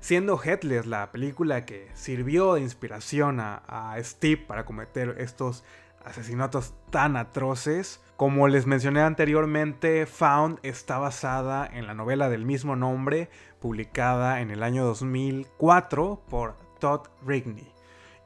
siendo 0.00 0.40
Headless 0.42 0.86
la 0.86 1.12
película 1.12 1.64
que 1.64 1.88
sirvió 1.94 2.54
de 2.54 2.60
inspiración 2.60 3.40
a, 3.40 3.94
Steve 4.00 4.44
para 4.46 4.64
cometer 4.64 5.16
estos 5.18 5.64
asesinatos 6.04 6.74
tan 6.90 7.16
atroces. 7.16 8.00
Como 8.16 8.48
les 8.48 8.66
mencioné 8.66 9.00
anteriormente, 9.00 10.06
Found 10.06 10.58
está 10.62 10.98
basada 10.98 11.66
en 11.66 11.86
la 11.86 11.94
novela 11.94 12.28
del 12.28 12.44
mismo 12.44 12.76
nombre, 12.76 13.30
publicada 13.62 14.40
en 14.40 14.50
el 14.50 14.64
año 14.64 14.84
2004 14.84 16.20
por 16.28 16.56
Todd 16.80 17.02
Rigney. 17.24 17.72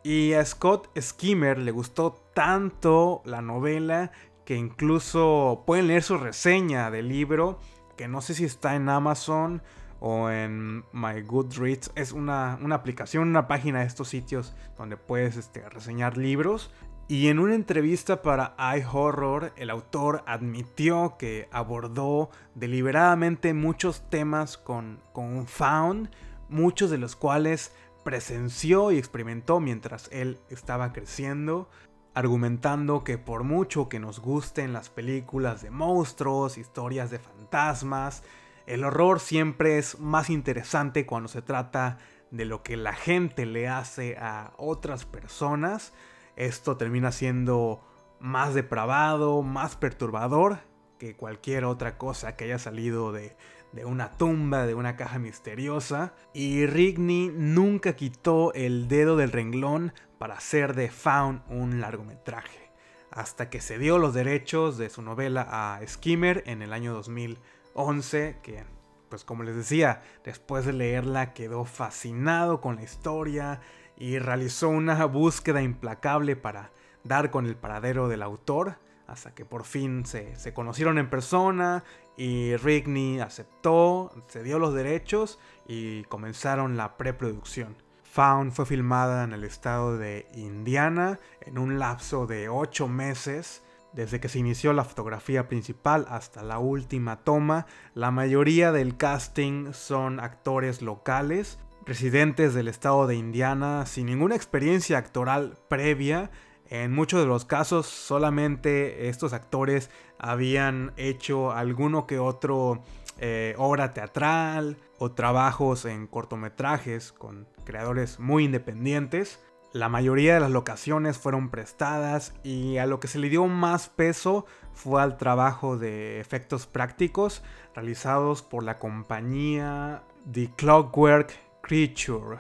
Y 0.03 0.33
a 0.33 0.45
Scott 0.45 0.89
Skimmer 0.99 1.59
le 1.59 1.73
gustó 1.73 2.19
tanto 2.33 3.21
la 3.27 3.43
novela 3.43 4.13
que 4.47 4.57
incluso 4.57 5.65
pueden 5.67 5.89
leer 5.89 6.03
su 6.03 6.17
reseña 6.17 6.91
del 6.91 7.09
libro, 7.09 7.61
que 7.97 8.09
no 8.09 8.23
sé 8.23 8.35
si 8.35 8.45
está 8.45 8.77
en 8.77 8.89
Amazon 8.89 9.63
o 10.01 10.31
en 10.31 10.85
My 10.93 11.21
Goodreads. 11.23 11.93
Es 11.97 12.13
una, 12.13 12.55
aplicación, 12.73 13.29
una 13.29 13.47
página 13.47 13.81
de 13.81 13.87
estos 13.87 14.09
sitios 14.09 14.55
donde 14.79 14.97
puedes 14.97 15.37
este, 15.37 15.69
reseñar 15.69 16.17
libros. 16.17 16.71
Y 17.09 17.29
en 17.29 17.39
una 17.39 17.55
entrevista 17.55 18.21
para 18.21 18.57
iHorror, 18.59 19.53
el 19.57 19.71
autor 19.71 20.25
admitió 20.27 21.17
que 21.17 21.49
abordó 21.53 22.31
deliberadamente 22.57 23.55
muchos 23.55 24.03
temas 24.11 24.59
con, 24.59 25.01
con 25.13 25.47
Found, 25.47 26.11
muchos 26.49 26.91
de 26.91 26.99
los 26.99 27.15
cuales 27.15 27.73
presenció 28.03 28.91
y 28.91 28.99
experimentó 28.99 29.61
mientras 29.61 30.09
él 30.11 30.41
estaba 30.51 30.93
creciendo, 30.93 31.69
argumentando 32.13 33.05
que 33.05 33.19
por 33.19 33.45
mucho 33.45 33.89
que 33.89 34.01
nos 34.01 34.19
gusten 34.19 34.73
las 34.73 34.91
películas 34.91 35.63
de 35.63 35.71
monstruos, 35.71 36.59
historias 36.59 37.13
de 37.13 37.21
fantasmas, 37.21 38.25
el 38.67 38.83
horror 38.83 39.21
siempre 39.21 39.79
es 39.79 40.01
más 40.01 40.29
interesante 40.29 41.07
cuando 41.07 41.29
se 41.29 41.41
trata 41.41 41.99
de 42.33 42.47
lo 42.47 42.65
que 42.65 42.77
la 42.77 42.95
gente 42.95 43.47
le 43.47 43.69
hace 43.69 44.17
a 44.19 44.53
otras 44.57 45.05
personas. 45.05 45.93
Esto 46.37 46.77
termina 46.77 47.13
siendo 47.13 47.81
más 48.21 48.55
depravado, 48.55 49.43
más 49.43 49.77
perturbador 49.77 50.59
que 50.99 51.17
cualquier 51.17 51.65
otra 51.65 51.99
cosa 51.99 52.37
que 52.37 52.45
haya 52.45 52.59
salido 52.59 53.13
de, 53.13 53.37
una 53.85 54.13
tumba, 54.13 54.67
de 54.67 54.75
una 54.75 54.97
caja 54.97 55.19
misteriosa, 55.19 56.15
y 56.33 56.67
Rigney 56.67 57.31
nunca 57.35 57.95
quitó 57.95 58.53
el 58.55 58.89
dedo 58.89 59.17
del 59.17 59.33
renglón 59.33 59.93
para 60.19 60.35
hacer 60.35 60.75
de 60.75 60.91
Faun 60.91 61.43
un 61.49 61.81
largometraje, 61.81 62.71
hasta 63.11 63.51
que 63.51 63.61
se 63.61 63.79
dio 63.79 63.99
los 63.99 64.15
derechos 64.15 64.79
de 64.79 64.89
su 64.89 65.03
novela 65.03 65.47
a 65.51 65.87
Skimmer 65.87 66.43
en 66.47 66.63
el 66.63 66.73
año 66.73 66.95
2011, 66.95 68.39
que 68.43 68.65
pues 69.09 69.25
como 69.25 69.45
les 69.45 69.55
decía, 69.55 70.03
después 70.25 70.65
de 70.67 70.73
leerla 70.73 71.33
quedó 71.33 71.65
fascinado 71.65 72.61
con 72.61 72.77
la 72.77 72.83
historia 72.83 73.61
y 73.97 74.19
realizó 74.19 74.69
una 74.69 75.05
búsqueda 75.07 75.63
implacable 75.63 76.37
para 76.37 76.71
dar 77.05 77.31
con 77.31 77.47
el 77.47 77.57
paradero 77.57 78.09
del 78.09 78.23
autor, 78.23 78.79
hasta 79.07 79.35
que 79.35 79.45
por 79.45 79.65
fin 79.65 80.05
se, 80.05 80.35
se 80.37 80.53
conocieron 80.53 80.99
en 80.99 81.09
persona 81.09 81.85
y 82.17 82.57
Rigney 82.57 83.21
aceptó, 83.21 84.13
se 84.27 84.43
dio 84.43 84.59
los 84.59 84.75
derechos 84.75 85.39
y 85.67 86.03
comenzaron 86.05 86.77
la 86.77 86.97
preproducción. 86.97 87.77
Found 88.17 88.53
fue 88.53 88.65
filmada 88.65 89.25
en 89.25 89.35
el 89.35 89.45
estado 89.45 89.99
de 89.99 90.27
Indiana 90.35 91.21
en 91.43 91.59
un 91.59 91.79
lapso 91.79 92.27
de 92.27 92.49
8 92.49 92.89
meses. 92.89 93.63
Desde 93.93 94.21
que 94.21 94.29
se 94.29 94.39
inició 94.39 94.73
la 94.73 94.85
fotografía 94.85 95.49
principal 95.49 96.07
hasta 96.09 96.43
la 96.43 96.59
última 96.59 97.25
toma, 97.25 97.67
la 97.95 98.11
mayoría 98.11 98.73
del 98.73 98.97
casting 98.97 99.73
son 99.75 100.19
actores 100.19 100.81
locales, 100.81 101.59
residentes 101.87 102.53
del 102.53 102.69
estado 102.69 103.07
de 103.07 103.15
Indiana 103.15 103.87
sin 103.87 104.07
ninguna 104.07 104.35
experiencia 104.35 104.99
actoral 104.99 105.57
previa. 105.69 106.31
En 106.69 106.93
muchos 106.93 107.21
de 107.21 107.27
los 107.27 107.45
casos 107.45 107.87
solamente 107.87 109.09
estos 109.09 109.33
actores 109.33 109.89
habían 110.19 110.93
hecho 110.97 111.53
alguno 111.53 112.07
que 112.09 112.19
otro 112.19 112.83
eh, 113.19 113.55
obra 113.57 113.95
teatral 113.95 114.77
o 114.99 115.13
trabajos 115.13 115.85
en 115.85 116.09
cortometrajes 116.09 117.13
con 117.13 117.47
creadores 117.65 118.19
muy 118.19 118.45
independientes. 118.45 119.39
La 119.73 119.89
mayoría 119.89 120.35
de 120.35 120.41
las 120.41 120.51
locaciones 120.51 121.19
fueron 121.19 121.51
prestadas 121.51 122.35
y 122.43 122.79
a 122.79 122.87
lo 122.87 122.99
que 122.99 123.09
se 123.09 123.19
le 123.19 123.29
dio 123.29 123.47
más 123.47 123.89
peso 123.89 124.45
fue 124.73 125.03
al 125.03 125.19
trabajo 125.19 125.77
de 125.77 126.19
efectos 126.19 126.67
prácticos 126.67 127.43
realizados 127.75 128.43
por 128.43 128.65
la 128.65 128.79
compañía 128.79 130.03
The 130.33 130.51
Clockwork 130.57 131.46
Creature. 131.67 132.39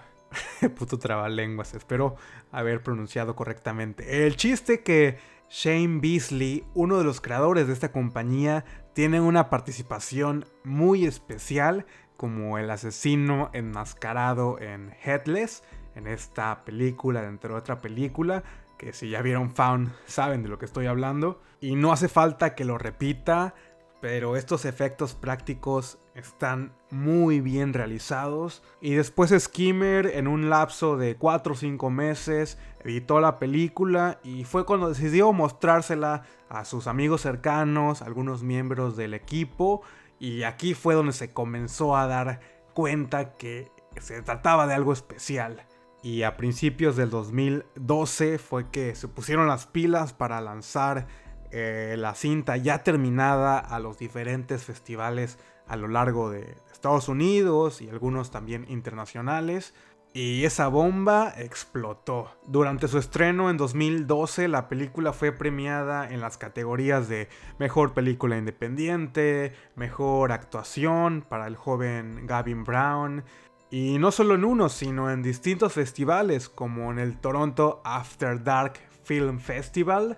Puto 0.78 0.98
trabalenguas, 0.98 1.74
espero 1.74 2.14
haber 2.52 2.80
pronunciado 2.80 3.34
correctamente. 3.34 4.24
El 4.24 4.36
chiste 4.36 4.84
que 4.84 5.18
Shane 5.50 5.98
Beasley, 6.00 6.64
uno 6.74 6.98
de 6.98 7.02
los 7.02 7.20
creadores 7.20 7.66
de 7.66 7.72
esta 7.72 7.90
compañía, 7.90 8.64
tiene 8.92 9.20
una 9.20 9.50
participación 9.50 10.44
muy 10.62 11.06
especial 11.06 11.86
como 12.16 12.56
el 12.56 12.70
asesino 12.70 13.50
enmascarado 13.52 14.60
en 14.60 14.94
Headless, 15.04 15.64
en 15.96 16.06
esta 16.06 16.64
película, 16.64 17.22
dentro 17.22 17.54
de 17.54 17.60
otra 17.60 17.80
película, 17.80 18.44
que 18.78 18.92
si 18.92 19.10
ya 19.10 19.22
vieron 19.22 19.50
Found 19.50 19.92
saben 20.06 20.44
de 20.44 20.50
lo 20.50 20.58
que 20.58 20.66
estoy 20.66 20.86
hablando. 20.86 21.42
Y 21.60 21.74
no 21.74 21.90
hace 21.90 22.08
falta 22.08 22.54
que 22.54 22.64
lo 22.64 22.78
repita, 22.78 23.54
pero 24.00 24.36
estos 24.36 24.64
efectos 24.66 25.14
prácticos 25.14 25.98
están 26.16 26.72
muy 26.90 27.40
bien 27.40 27.72
realizados. 27.74 28.62
Y 28.80 28.94
después 28.94 29.34
Skimmer, 29.38 30.06
en 30.06 30.26
un 30.26 30.48
lapso 30.48 30.96
de 30.96 31.16
4 31.16 31.52
o 31.52 31.56
5 31.56 31.90
meses, 31.90 32.58
editó 32.82 33.20
la 33.20 33.38
película 33.38 34.18
y 34.24 34.44
fue 34.44 34.64
cuando 34.64 34.88
decidió 34.88 35.32
mostrársela 35.32 36.22
a 36.48 36.64
sus 36.64 36.86
amigos 36.86 37.20
cercanos, 37.20 38.02
algunos 38.02 38.42
miembros 38.42 38.96
del 38.96 39.14
equipo. 39.14 39.82
Y 40.18 40.44
aquí 40.44 40.74
fue 40.74 40.94
donde 40.94 41.12
se 41.12 41.32
comenzó 41.32 41.96
a 41.96 42.06
dar 42.06 42.40
cuenta 42.72 43.34
que 43.36 43.70
se 44.00 44.22
trataba 44.22 44.66
de 44.66 44.74
algo 44.74 44.92
especial. 44.92 45.66
Y 46.02 46.22
a 46.22 46.36
principios 46.36 46.96
del 46.96 47.10
2012 47.10 48.38
fue 48.38 48.70
que 48.70 48.94
se 48.94 49.08
pusieron 49.08 49.48
las 49.48 49.66
pilas 49.66 50.12
para 50.12 50.40
lanzar 50.40 51.08
eh, 51.50 51.96
la 51.98 52.14
cinta 52.14 52.56
ya 52.56 52.82
terminada 52.82 53.58
a 53.58 53.78
los 53.80 53.98
diferentes 53.98 54.64
festivales 54.64 55.38
a 55.66 55.76
lo 55.76 55.88
largo 55.88 56.30
de 56.30 56.56
Estados 56.72 57.08
Unidos 57.08 57.80
y 57.80 57.88
algunos 57.88 58.30
también 58.30 58.64
internacionales. 58.68 59.74
Y 60.12 60.44
esa 60.44 60.68
bomba 60.68 61.34
explotó. 61.36 62.30
Durante 62.46 62.88
su 62.88 62.96
estreno 62.96 63.50
en 63.50 63.58
2012, 63.58 64.48
la 64.48 64.66
película 64.66 65.12
fue 65.12 65.30
premiada 65.30 66.08
en 66.08 66.22
las 66.22 66.38
categorías 66.38 67.08
de 67.08 67.28
Mejor 67.58 67.92
Película 67.92 68.38
Independiente, 68.38 69.52
Mejor 69.74 70.32
Actuación 70.32 71.22
para 71.28 71.46
el 71.46 71.56
joven 71.56 72.26
Gavin 72.26 72.64
Brown, 72.64 73.24
y 73.70 73.98
no 73.98 74.10
solo 74.10 74.36
en 74.36 74.44
uno, 74.44 74.68
sino 74.68 75.10
en 75.10 75.22
distintos 75.22 75.74
festivales, 75.74 76.48
como 76.48 76.90
en 76.92 76.98
el 76.98 77.18
Toronto 77.18 77.82
After 77.84 78.42
Dark 78.42 78.74
Film 79.04 79.38
Festival, 79.38 80.16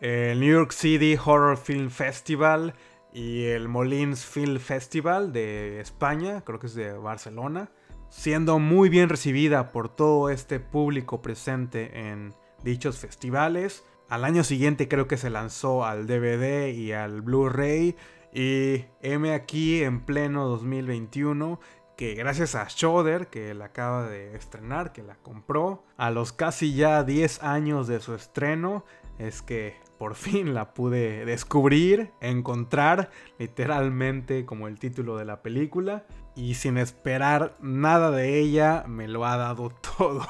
el 0.00 0.40
New 0.40 0.52
York 0.52 0.72
City 0.72 1.16
Horror 1.16 1.56
Film 1.56 1.88
Festival 1.90 2.74
y 3.12 3.44
el 3.44 3.68
Molins 3.68 4.24
Film 4.24 4.58
Festival 4.58 5.32
de 5.32 5.80
España, 5.80 6.42
creo 6.42 6.58
que 6.58 6.66
es 6.66 6.74
de 6.74 6.92
Barcelona, 6.92 7.70
siendo 8.10 8.58
muy 8.58 8.88
bien 8.88 9.08
recibida 9.08 9.70
por 9.70 9.88
todo 9.88 10.30
este 10.30 10.60
público 10.60 11.22
presente 11.22 12.08
en 12.10 12.34
dichos 12.62 12.98
festivales. 12.98 13.84
Al 14.08 14.24
año 14.24 14.44
siguiente 14.44 14.88
creo 14.88 15.06
que 15.06 15.16
se 15.16 15.30
lanzó 15.30 15.84
al 15.84 16.06
DVD 16.06 16.68
y 16.68 16.92
al 16.92 17.22
Blu-ray 17.22 17.96
y 18.32 18.84
M 19.02 19.32
aquí 19.32 19.82
en 19.82 20.00
pleno 20.00 20.46
2021 20.48 21.60
que 21.98 22.14
gracias 22.14 22.54
a 22.54 22.68
Shudder, 22.68 23.26
que 23.26 23.52
la 23.54 23.66
acaba 23.66 24.08
de 24.08 24.36
estrenar, 24.36 24.92
que 24.92 25.02
la 25.02 25.16
compró, 25.16 25.82
a 25.96 26.12
los 26.12 26.32
casi 26.32 26.72
ya 26.72 27.02
10 27.02 27.42
años 27.42 27.88
de 27.88 27.98
su 27.98 28.14
estreno, 28.14 28.84
es 29.18 29.42
que 29.42 29.76
por 29.98 30.14
fin 30.14 30.54
la 30.54 30.72
pude 30.74 31.24
descubrir, 31.24 32.12
encontrar, 32.20 33.10
literalmente 33.38 34.46
como 34.46 34.68
el 34.68 34.78
título 34.78 35.16
de 35.16 35.24
la 35.24 35.42
película. 35.42 36.04
Y 36.36 36.54
sin 36.54 36.78
esperar 36.78 37.56
nada 37.60 38.12
de 38.12 38.38
ella, 38.38 38.84
me 38.86 39.08
lo 39.08 39.26
ha 39.26 39.36
dado 39.36 39.70
todo. 39.98 40.26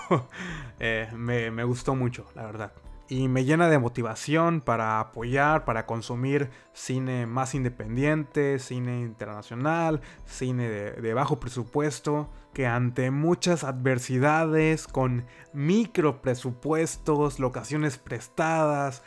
Eh, 0.81 1.09
me, 1.15 1.51
me 1.51 1.65
gustó 1.65 1.95
mucho, 1.95 2.27
la 2.35 2.47
verdad 2.47 2.73
y 3.09 3.29
me 3.29 3.45
llena 3.45 3.69
de 3.69 3.79
motivación 3.79 4.61
para 4.61 5.01
apoyar, 5.01 5.65
para 5.65 5.87
consumir 5.87 6.51
cine 6.73 7.27
más 7.27 7.55
independiente, 7.55 8.59
cine 8.59 9.01
internacional, 9.01 10.03
cine 10.27 10.69
de, 10.69 11.15
bajo 11.15 11.41
presupuesto, 11.41 12.29
que 12.53 12.67
ante 12.67 13.11
muchas 13.11 13.65
adversidades, 13.65 14.87
con 14.87 15.25
micro 15.55 16.21
presupuestos, 16.21 17.41
locaciones 17.41 17.97
prestadas, 17.97 19.03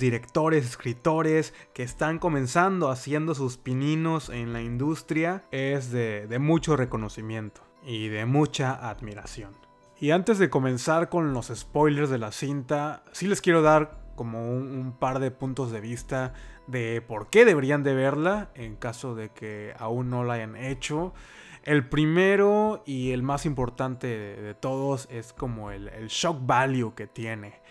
directores, 0.00 0.66
escritores 0.66 1.54
que 1.72 1.84
están 1.84 2.18
comenzando 2.18 2.90
haciendo 2.90 3.34
sus 3.34 3.58
pininos 3.58 4.28
en 4.28 4.52
la 4.52 4.60
industria, 4.60 5.44
es 5.52 5.92
de 5.92 6.38
mucho 6.40 6.76
reconocimiento 6.76 7.62
y 7.84 8.08
de 8.08 8.26
mucha 8.26 8.88
admiración. 8.88 9.52
Y 10.00 10.10
antes 10.10 10.38
de 10.38 10.50
comenzar 10.50 11.08
con 11.08 11.32
los 11.32 11.52
spoilers 11.54 12.10
de 12.10 12.18
la 12.18 12.32
cinta, 12.32 13.04
sí 13.12 13.28
les 13.28 13.40
quiero 13.40 13.62
dar 13.62 14.00
como 14.16 14.50
un, 14.52 14.96
par 14.98 15.20
de 15.20 15.30
puntos 15.30 15.70
de 15.70 15.80
vista 15.80 16.34
de 16.66 17.00
por 17.00 17.30
qué 17.30 17.44
deberían 17.44 17.84
de 17.84 17.94
verla 17.94 18.50
en 18.56 18.74
caso 18.74 19.14
de 19.14 19.30
que 19.30 19.74
aún 19.78 20.10
no 20.10 20.24
la 20.24 20.34
hayan 20.34 20.56
hecho. 20.56 21.14
El 21.62 21.88
primero 21.88 22.82
y 22.84 23.12
el 23.12 23.22
más 23.22 23.46
importante 23.46 24.08
de, 24.08 24.54
todos 24.54 25.06
es 25.08 25.32
como 25.32 25.70
el 25.70 26.08
shock 26.08 26.38
value 26.44 26.94
que 26.96 27.06
tiene 27.06 27.62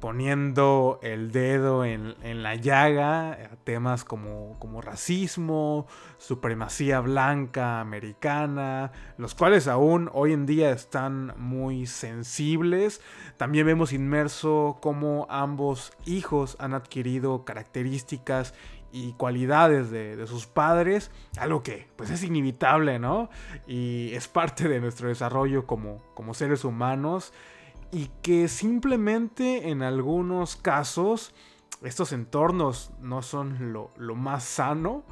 poniendo 0.00 0.98
el 1.02 1.32
dedo 1.32 1.84
en, 1.84 2.14
la 2.42 2.54
llaga 2.56 3.38
temas 3.64 4.04
como, 4.04 4.56
como, 4.58 4.80
racismo, 4.80 5.86
supremacía 6.18 7.00
blanca 7.00 7.80
americana, 7.80 8.92
los 9.16 9.34
cuales 9.34 9.66
aún 9.66 10.10
hoy 10.12 10.32
en 10.32 10.46
día 10.46 10.70
están 10.70 11.32
muy 11.38 11.86
sensibles. 11.86 13.00
También 13.36 13.66
vemos 13.66 13.92
inmerso 13.92 14.78
cómo 14.80 15.26
ambos 15.30 15.92
hijos 16.04 16.56
han 16.58 16.74
adquirido 16.74 17.44
características 17.44 18.54
y 18.92 19.14
cualidades 19.14 19.90
de, 19.90 20.16
de, 20.16 20.26
sus 20.28 20.46
padres, 20.46 21.10
algo 21.36 21.64
que 21.64 21.88
pues 21.96 22.10
es 22.10 22.22
inevitable, 22.22 23.00
¿no? 23.00 23.28
Y 23.66 24.12
es 24.14 24.28
parte 24.28 24.68
de 24.68 24.80
nuestro 24.80 25.08
desarrollo 25.08 25.66
como, 25.66 26.00
como 26.14 26.32
seres 26.32 26.64
humanos 26.64 27.32
y 27.94 28.10
que 28.22 28.48
simplemente 28.48 29.70
en 29.70 29.82
algunos 29.82 30.56
casos 30.56 31.32
estos 31.84 32.12
entornos 32.12 32.90
no 33.00 33.22
son 33.22 33.72
lo, 33.72 34.14
más 34.16 34.42
sano 34.42 35.04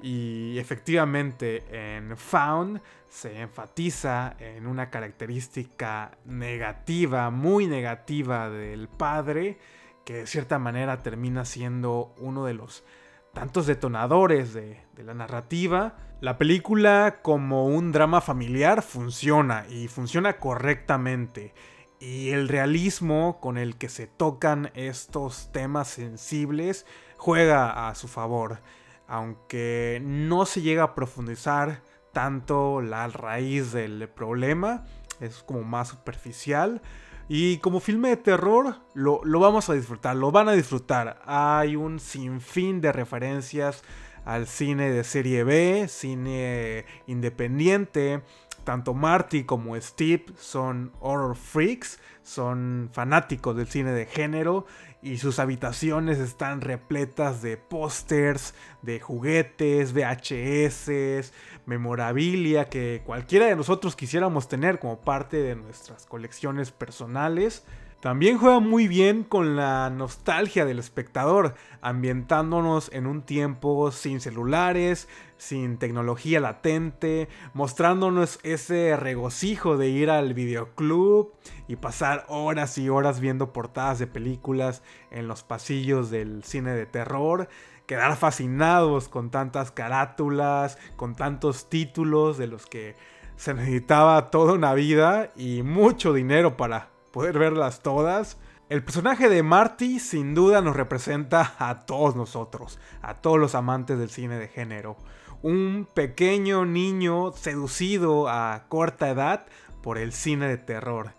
y 0.00 0.56
efectivamente 0.56 1.64
en 1.96 2.16
Found 2.16 2.80
se 3.08 3.40
enfatiza 3.40 4.36
en 4.38 4.68
una 4.68 4.88
característica 4.88 6.16
negativa, 6.26 7.30
muy 7.30 7.66
negativa 7.66 8.48
del 8.48 8.86
padre, 8.86 9.58
que 10.04 10.18
de 10.18 10.26
cierta 10.28 10.60
manera 10.60 11.02
termina 11.02 11.44
siendo 11.44 12.14
uno 12.18 12.44
de 12.44 12.54
los 12.54 12.84
tantos 13.32 13.66
detonadores 13.66 14.54
de, 14.54 14.80
de, 14.94 15.02
la 15.02 15.14
narrativa. 15.14 15.96
La 16.20 16.38
película 16.38 17.18
como 17.22 17.66
un 17.66 17.90
drama 17.90 18.20
familiar 18.20 18.82
funciona 18.82 19.66
y 19.68 19.88
funciona 19.88 20.36
correctamente 20.36 21.52
y 22.00 22.30
el 22.30 22.48
realismo 22.48 23.40
con 23.40 23.58
el 23.58 23.76
que 23.76 23.88
se 23.88 24.06
tocan 24.06 24.70
estos 24.74 25.50
temas 25.52 25.88
sensibles 25.88 26.86
juega 27.16 27.88
a 27.88 27.94
su 27.94 28.08
favor, 28.08 28.60
aunque 29.06 30.00
no 30.04 30.46
se 30.46 30.62
llega 30.62 30.84
a 30.84 30.94
profundizar 30.94 31.82
tanto 32.12 32.80
la 32.80 33.08
raíz 33.08 33.72
del 33.72 34.08
problema, 34.08 34.84
es 35.20 35.42
como 35.42 35.62
más 35.62 35.88
superficial. 35.88 36.82
Y 37.30 37.58
como 37.58 37.80
filme 37.80 38.08
de 38.08 38.16
terror 38.16 38.76
lo, 38.94 39.20
lo 39.22 39.38
vamos 39.38 39.68
a 39.68 39.74
disfrutar, 39.74 40.16
lo 40.16 40.32
van 40.32 40.48
a 40.48 40.52
disfrutar. 40.52 41.20
Hay 41.26 41.76
un 41.76 42.00
sinfín 42.00 42.80
de 42.80 42.90
referencias 42.90 43.82
al 44.24 44.46
cine 44.46 44.90
de 44.90 45.04
serie 45.04 45.44
B, 45.44 45.88
cine 45.88 46.86
independiente, 47.06 48.22
tanto 48.68 48.92
Marty 48.92 49.44
como 49.44 49.80
Steve 49.80 50.26
son 50.36 50.92
horror 51.00 51.36
freaks, 51.36 51.98
son 52.22 52.90
fanáticos 52.92 53.56
del 53.56 53.66
cine 53.66 53.92
de 53.92 54.04
género 54.04 54.66
y 55.00 55.16
sus 55.16 55.38
habitaciones 55.38 56.18
están 56.18 56.60
repletas 56.60 57.40
de 57.40 57.56
pósters, 57.56 58.52
de 58.82 59.00
juguetes, 59.00 59.94
VHS, 59.94 61.32
memorabilia 61.64 62.66
que 62.66 63.00
cualquiera 63.06 63.46
de 63.46 63.56
nosotros 63.56 63.96
quisiéramos 63.96 64.48
tener 64.48 64.78
como 64.78 65.00
parte 65.00 65.38
de 65.38 65.56
nuestras 65.56 66.04
colecciones 66.04 66.70
personales. 66.70 67.64
También 68.00 68.38
juega 68.38 68.60
muy 68.60 68.86
bien 68.86 69.24
con 69.24 69.56
la 69.56 69.90
nostalgia 69.90 70.64
del 70.64 70.78
espectador, 70.78 71.54
ambientándonos 71.80 72.92
en 72.92 73.08
un 73.08 73.22
tiempo 73.22 73.90
sin 73.90 74.20
celulares, 74.20 75.08
sin 75.36 75.78
tecnología 75.78 76.38
latente, 76.38 77.28
mostrándonos 77.54 78.38
ese 78.44 78.94
regocijo 78.96 79.76
de 79.76 79.88
ir 79.88 80.10
al 80.10 80.32
videoclub 80.32 81.32
y 81.66 81.74
pasar 81.74 82.24
horas 82.28 82.78
y 82.78 82.88
horas 82.88 83.18
viendo 83.18 83.52
portadas 83.52 83.98
de 83.98 84.06
películas 84.06 84.84
en 85.10 85.26
los 85.26 85.42
pasillos 85.42 86.08
del 86.08 86.44
cine 86.44 86.74
de 86.74 86.86
terror, 86.86 87.48
quedar 87.86 88.16
fascinados 88.16 89.08
con 89.08 89.30
tantas 89.30 89.72
carátulas, 89.72 90.78
con 90.94 91.16
tantos 91.16 91.68
títulos 91.68 92.38
de 92.38 92.46
los 92.46 92.64
que 92.66 92.94
se 93.34 93.54
necesitaba 93.54 94.30
toda 94.30 94.52
una 94.52 94.72
vida 94.74 95.30
y 95.34 95.62
mucho 95.64 96.12
dinero 96.12 96.56
para 96.56 96.90
poder 97.18 97.36
verlas 97.36 97.82
todas. 97.82 98.38
El 98.68 98.84
personaje 98.84 99.28
de 99.28 99.42
Marty 99.42 99.98
sin 99.98 100.36
duda 100.36 100.60
nos 100.60 100.76
representa 100.76 101.56
a 101.58 101.84
todos 101.84 102.14
nosotros, 102.14 102.78
a 103.02 103.14
todos 103.14 103.40
los 103.40 103.56
amantes 103.56 103.98
del 103.98 104.08
cine 104.08 104.38
de 104.38 104.46
género. 104.46 104.96
Un 105.42 105.88
pequeño 105.92 106.64
niño 106.64 107.32
seducido 107.32 108.28
a 108.28 108.66
corta 108.68 109.10
edad 109.10 109.46
por 109.82 109.98
el 109.98 110.12
cine 110.12 110.46
de 110.46 110.58
terror, 110.58 111.14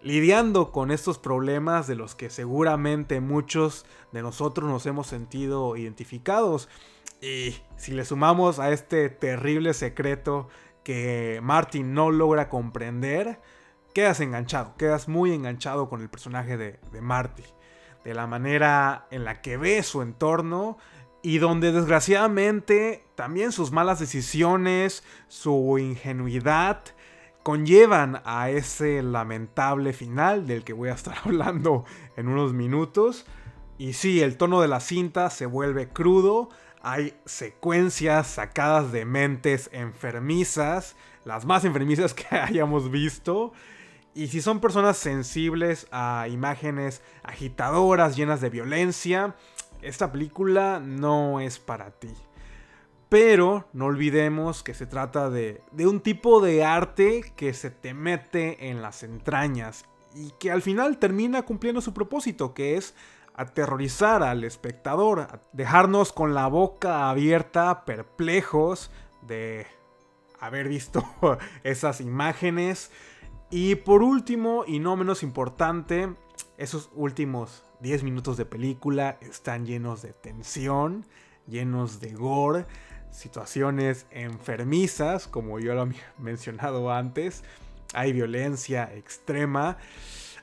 lidiando 0.00 0.72
con 0.72 0.90
estos 0.90 1.18
problemas 1.18 1.86
de 1.86 1.96
los 1.96 2.14
que 2.14 2.30
seguramente 2.30 3.20
muchos 3.20 3.84
de 4.10 4.22
nosotros 4.22 4.70
nos 4.70 4.86
hemos 4.86 5.06
sentido 5.06 5.76
identificados. 5.76 6.70
Y 7.20 7.56
si 7.76 7.92
le 7.92 8.06
sumamos 8.06 8.58
a 8.58 8.70
este 8.70 9.10
terrible 9.10 9.74
secreto 9.74 10.48
que 10.82 11.40
Marty 11.42 11.82
no 11.82 12.10
logra 12.10 12.48
comprender, 12.48 13.38
quedas 13.94 14.20
enganchado, 14.20 14.74
quedas 14.76 15.08
muy 15.08 15.32
enganchado 15.32 15.88
con 15.88 16.00
el 16.00 16.08
personaje 16.08 16.56
de, 16.56 16.78
Marty, 17.00 17.44
de 18.04 18.14
la 18.14 18.26
manera 18.26 19.06
en 19.10 19.24
la 19.24 19.40
que 19.40 19.56
ve 19.56 19.82
su 19.82 20.02
entorno 20.02 20.78
y 21.22 21.38
donde 21.38 21.72
desgraciadamente 21.72 23.04
también 23.14 23.52
sus 23.52 23.70
malas 23.70 24.00
decisiones, 24.00 25.04
su 25.28 25.78
ingenuidad, 25.78 26.82
conllevan 27.42 28.22
a 28.24 28.50
ese 28.50 29.02
lamentable 29.02 29.92
final 29.92 30.46
del 30.46 30.64
que 30.64 30.72
voy 30.72 30.88
a 30.88 30.94
estar 30.94 31.16
hablando 31.24 31.84
en 32.16 32.28
unos 32.28 32.52
minutos. 32.52 33.26
Y 33.78 33.94
sí, 33.94 34.20
el 34.20 34.36
tono 34.36 34.60
de 34.60 34.68
la 34.68 34.80
cinta 34.80 35.30
se 35.30 35.46
vuelve 35.46 35.88
crudo, 35.88 36.50
hay 36.82 37.14
secuencias 37.24 38.26
sacadas 38.26 38.92
de 38.92 39.04
mentes 39.04 39.70
enfermizas, 39.72 40.96
las 41.24 41.44
más 41.44 41.64
enfermizas 41.64 42.14
que 42.14 42.36
hayamos 42.36 42.90
visto, 42.90 43.52
y 44.14 44.28
si 44.28 44.42
son 44.42 44.60
personas 44.60 44.96
sensibles 44.96 45.86
a 45.90 46.26
imágenes 46.28 47.02
agitadoras, 47.22 48.16
llenas 48.16 48.40
de 48.40 48.50
violencia, 48.50 49.34
esta 49.80 50.12
película 50.12 50.80
no 50.80 51.40
es 51.40 51.58
para 51.58 51.90
ti. 51.92 52.12
Pero 53.08 53.68
no 53.72 53.86
olvidemos 53.86 54.62
que 54.62 54.74
se 54.74 54.86
trata 54.86 55.30
de, 55.30 55.62
de, 55.72 55.86
un 55.86 56.00
tipo 56.00 56.40
de 56.40 56.64
arte 56.64 57.32
que 57.36 57.52
se 57.52 57.70
te 57.70 57.94
mete 57.94 58.68
en 58.70 58.80
las 58.80 59.02
entrañas 59.02 59.84
y 60.14 60.30
que 60.38 60.50
al 60.50 60.62
final 60.62 60.98
termina 60.98 61.42
cumpliendo 61.42 61.80
su 61.80 61.92
propósito, 61.92 62.54
que 62.54 62.76
es 62.76 62.94
aterrorizar 63.34 64.22
al 64.22 64.44
espectador, 64.44 65.40
dejarnos 65.52 66.12
con 66.12 66.34
la 66.34 66.46
boca 66.46 67.10
abierta, 67.10 67.84
perplejos 67.84 68.90
de 69.22 69.66
haber 70.38 70.68
visto 70.68 71.04
esas 71.62 72.00
imágenes 72.00 72.90
y 73.52 73.74
por 73.74 74.02
último, 74.02 74.64
y 74.66 74.78
no 74.78 74.96
menos 74.96 75.22
importante, 75.22 76.14
esos 76.56 76.88
últimos 76.94 77.62
10 77.80 78.02
minutos 78.02 78.38
de 78.38 78.46
película 78.46 79.18
están 79.20 79.66
llenos 79.66 80.00
de 80.00 80.14
tensión, 80.14 81.04
llenos 81.46 82.00
de 82.00 82.14
gore, 82.14 82.64
situaciones 83.10 84.06
enfermizas, 84.10 85.28
como 85.28 85.60
yo 85.60 85.74
lo 85.74 85.84
he 85.84 85.94
mencionado 86.18 86.90
antes. 86.90 87.44
Hay 87.92 88.14
violencia 88.14 88.90
extrema. 88.94 89.76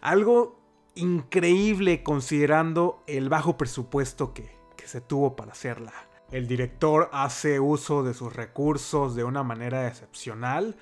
Algo 0.01 0.59
increíble 0.93 2.03
considerando 2.03 3.01
el 3.07 3.27
bajo 3.27 3.57
presupuesto 3.57 4.35
que, 4.35 4.55
que 4.77 4.87
se 4.87 5.01
tuvo 5.01 5.35
para 5.35 5.53
hacerla. 5.53 5.93
El 6.29 6.47
director 6.47 7.09
hace 7.11 7.59
uso 7.59 8.03
de 8.03 8.13
sus 8.13 8.35
recursos 8.35 9.15
de 9.15 9.23
una 9.23 9.41
manera 9.41 9.87
excepcional 9.87 10.77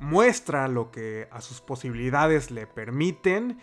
muestra 0.00 0.68
lo 0.68 0.90
que 0.90 1.28
a 1.30 1.40
sus 1.40 1.60
posibilidades 1.60 2.50
le 2.50 2.66
permiten 2.66 3.58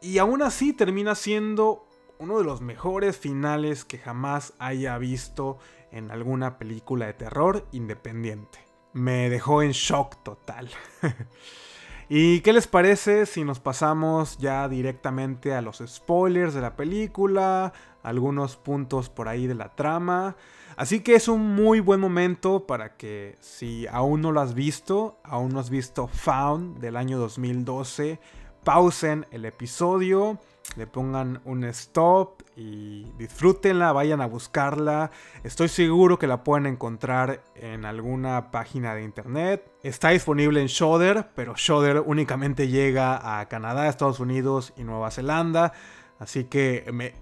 y 0.00 0.18
aún 0.18 0.42
así 0.42 0.72
termina 0.72 1.14
siendo 1.14 1.86
uno 2.18 2.38
de 2.38 2.44
los 2.44 2.60
mejores 2.60 3.16
finales 3.16 3.84
que 3.84 3.98
jamás 3.98 4.54
haya 4.58 4.96
visto 4.98 5.58
en 5.90 6.10
alguna 6.10 6.58
película 6.58 7.06
de 7.06 7.14
terror 7.14 7.66
independiente. 7.72 8.58
Me 8.92 9.28
dejó 9.30 9.62
en 9.62 9.72
shock 9.72 10.22
total. 10.22 10.70
¿Y 12.08 12.40
qué 12.40 12.52
les 12.52 12.66
parece 12.66 13.26
si 13.26 13.44
nos 13.44 13.60
pasamos 13.60 14.38
ya 14.38 14.68
directamente 14.68 15.54
a 15.54 15.62
los 15.62 15.82
spoilers 15.86 16.52
de 16.52 16.60
la 16.60 16.76
película, 16.76 17.72
algunos 18.02 18.56
puntos 18.56 19.08
por 19.08 19.28
ahí 19.28 19.46
de 19.46 19.54
la 19.54 19.74
trama? 19.74 20.36
Así 20.76 21.00
que 21.00 21.14
es 21.14 21.28
un 21.28 21.54
muy 21.54 21.80
buen 21.80 22.00
momento 22.00 22.66
para 22.66 22.96
que 22.96 23.36
si 23.40 23.86
aún 23.86 24.22
no 24.22 24.32
lo 24.32 24.40
has 24.40 24.54
visto, 24.54 25.18
aún 25.22 25.52
no 25.52 25.60
has 25.60 25.70
visto 25.70 26.08
Found 26.08 26.78
del 26.80 26.96
año 26.96 27.18
2012, 27.18 28.18
pausen 28.64 29.26
el 29.30 29.44
episodio, 29.44 30.38
le 30.76 30.86
pongan 30.86 31.40
un 31.44 31.64
stop 31.64 32.42
y 32.56 33.04
disfrútenla, 33.18 33.92
vayan 33.92 34.20
a 34.20 34.26
buscarla. 34.26 35.10
Estoy 35.44 35.68
seguro 35.68 36.18
que 36.18 36.26
la 36.26 36.42
pueden 36.42 36.66
encontrar 36.66 37.42
en 37.54 37.84
alguna 37.84 38.50
página 38.50 38.94
de 38.94 39.04
internet. 39.04 39.70
Está 39.82 40.10
disponible 40.10 40.60
en 40.60 40.66
Shudder, 40.66 41.28
pero 41.36 41.54
Shudder 41.56 42.02
únicamente 42.04 42.68
llega 42.68 43.38
a 43.38 43.46
Canadá, 43.48 43.88
Estados 43.88 44.18
Unidos 44.18 44.72
y 44.76 44.82
Nueva 44.82 45.10
Zelanda. 45.10 45.72
Así 46.18 46.44
que 46.44 46.84
me, 46.92 47.14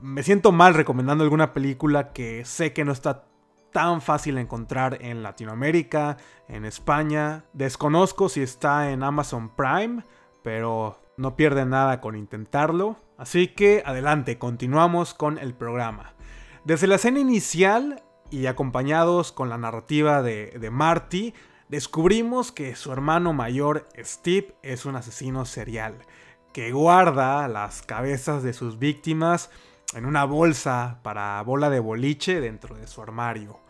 me 0.00 0.22
siento 0.22 0.52
mal 0.52 0.74
recomendando 0.74 1.24
alguna 1.24 1.52
película 1.52 2.12
que 2.12 2.44
sé 2.44 2.72
que 2.72 2.84
no 2.84 2.92
está 2.92 3.24
tan 3.72 4.00
fácil 4.00 4.38
encontrar 4.38 4.98
en 5.02 5.22
Latinoamérica, 5.22 6.16
en 6.48 6.64
España. 6.64 7.44
Desconozco 7.52 8.28
si 8.28 8.42
está 8.42 8.90
en 8.90 9.02
Amazon 9.02 9.50
Prime, 9.50 10.02
pero 10.42 10.98
no 11.16 11.36
pierde 11.36 11.64
nada 11.66 12.00
con 12.00 12.16
intentarlo. 12.16 12.96
Así 13.18 13.48
que 13.48 13.82
adelante, 13.84 14.38
continuamos 14.38 15.14
con 15.14 15.38
el 15.38 15.54
programa. 15.54 16.14
Desde 16.64 16.86
la 16.86 16.96
escena 16.96 17.20
inicial 17.20 18.02
y 18.30 18.46
acompañados 18.46 19.32
con 19.32 19.48
la 19.48 19.58
narrativa 19.58 20.22
de, 20.22 20.56
de 20.58 20.70
Marty, 20.70 21.34
descubrimos 21.68 22.52
que 22.52 22.74
su 22.76 22.92
hermano 22.92 23.32
mayor, 23.32 23.88
Steve, 23.98 24.56
es 24.62 24.84
un 24.84 24.96
asesino 24.96 25.44
serial, 25.44 25.98
que 26.52 26.72
guarda 26.72 27.46
las 27.48 27.82
cabezas 27.82 28.42
de 28.42 28.52
sus 28.52 28.78
víctimas 28.78 29.50
en 29.94 30.06
una 30.06 30.24
bolsa 30.24 31.00
para 31.02 31.40
bola 31.42 31.70
de 31.70 31.80
boliche 31.80 32.40
dentro 32.40 32.74
de 32.76 32.86
su 32.86 33.02
armario. 33.02 33.60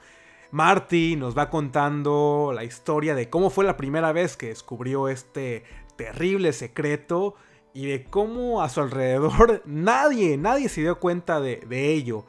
Marty 0.50 1.16
nos 1.16 1.36
va 1.36 1.50
contando 1.50 2.52
la 2.54 2.64
historia 2.64 3.14
de 3.14 3.28
cómo 3.28 3.50
fue 3.50 3.64
la 3.64 3.76
primera 3.76 4.12
vez 4.12 4.36
que 4.36 4.48
descubrió 4.48 5.08
este 5.08 5.64
terrible 5.96 6.52
secreto 6.52 7.34
y 7.74 7.86
de 7.86 8.04
cómo 8.04 8.62
a 8.62 8.68
su 8.68 8.80
alrededor 8.80 9.62
nadie, 9.66 10.36
nadie 10.36 10.68
se 10.68 10.82
dio 10.82 10.98
cuenta 10.98 11.40
de, 11.40 11.56
de 11.68 11.92
ello. 11.92 12.24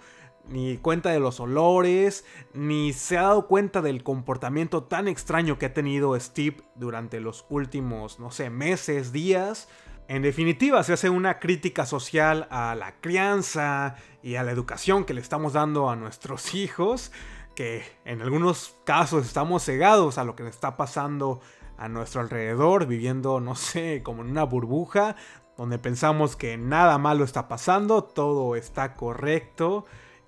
Ni 0.50 0.78
cuenta 0.78 1.10
de 1.10 1.20
los 1.20 1.42
olores, 1.42 2.24
ni 2.54 2.94
se 2.94 3.18
ha 3.18 3.24
dado 3.24 3.48
cuenta 3.48 3.82
del 3.82 4.02
comportamiento 4.02 4.84
tan 4.84 5.10
extraño 5.10 5.58
que 5.58 5.66
ha 5.66 5.74
tenido 5.74 6.18
Steve 6.18 6.58
durante 6.76 7.20
los 7.20 7.46
últimos, 7.50 8.18
no 8.20 8.32
sé, 8.32 8.50
meses, 8.50 9.12
días. 9.12 9.68
En 10.10 10.22
definitiva, 10.22 10.84
se 10.84 10.94
hace 10.94 11.10
una 11.10 11.38
crítica 11.38 11.86
social 11.86 12.48
a 12.50 12.76
la 12.76 12.96
crianza 13.02 13.96
y 14.24 14.36
a 14.36 14.44
la 14.44 14.52
educación 14.52 15.04
que 15.04 15.14
le 15.14 15.20
estamos 15.20 15.52
dando 15.52 15.90
a 15.90 15.98
nuestros 15.98 16.54
hijos, 16.54 17.12
que 17.56 17.84
en 18.06 18.22
algunos 18.22 18.78
casos 18.86 19.26
estamos 19.26 19.64
cegados 19.66 20.18
a 20.18 20.24
lo 20.24 20.36
que 20.36 20.44
le 20.44 20.50
está 20.50 20.78
pasando 20.78 21.42
a 21.78 21.90
nuestro 21.90 22.22
alrededor, 22.22 22.88
viviendo, 22.88 23.42
no 23.42 23.56
sé, 23.56 24.02
como 24.02 24.22
en 24.22 24.30
una 24.30 24.44
burbuja, 24.44 25.18
donde 25.58 25.78
pensamos 25.78 26.38
que 26.38 26.56
nada 26.56 26.98
malo 26.98 27.26
está 27.26 27.50
pasando, 27.50 28.04
todo 28.04 28.56
está 28.56 28.94
correcto. 28.94 29.86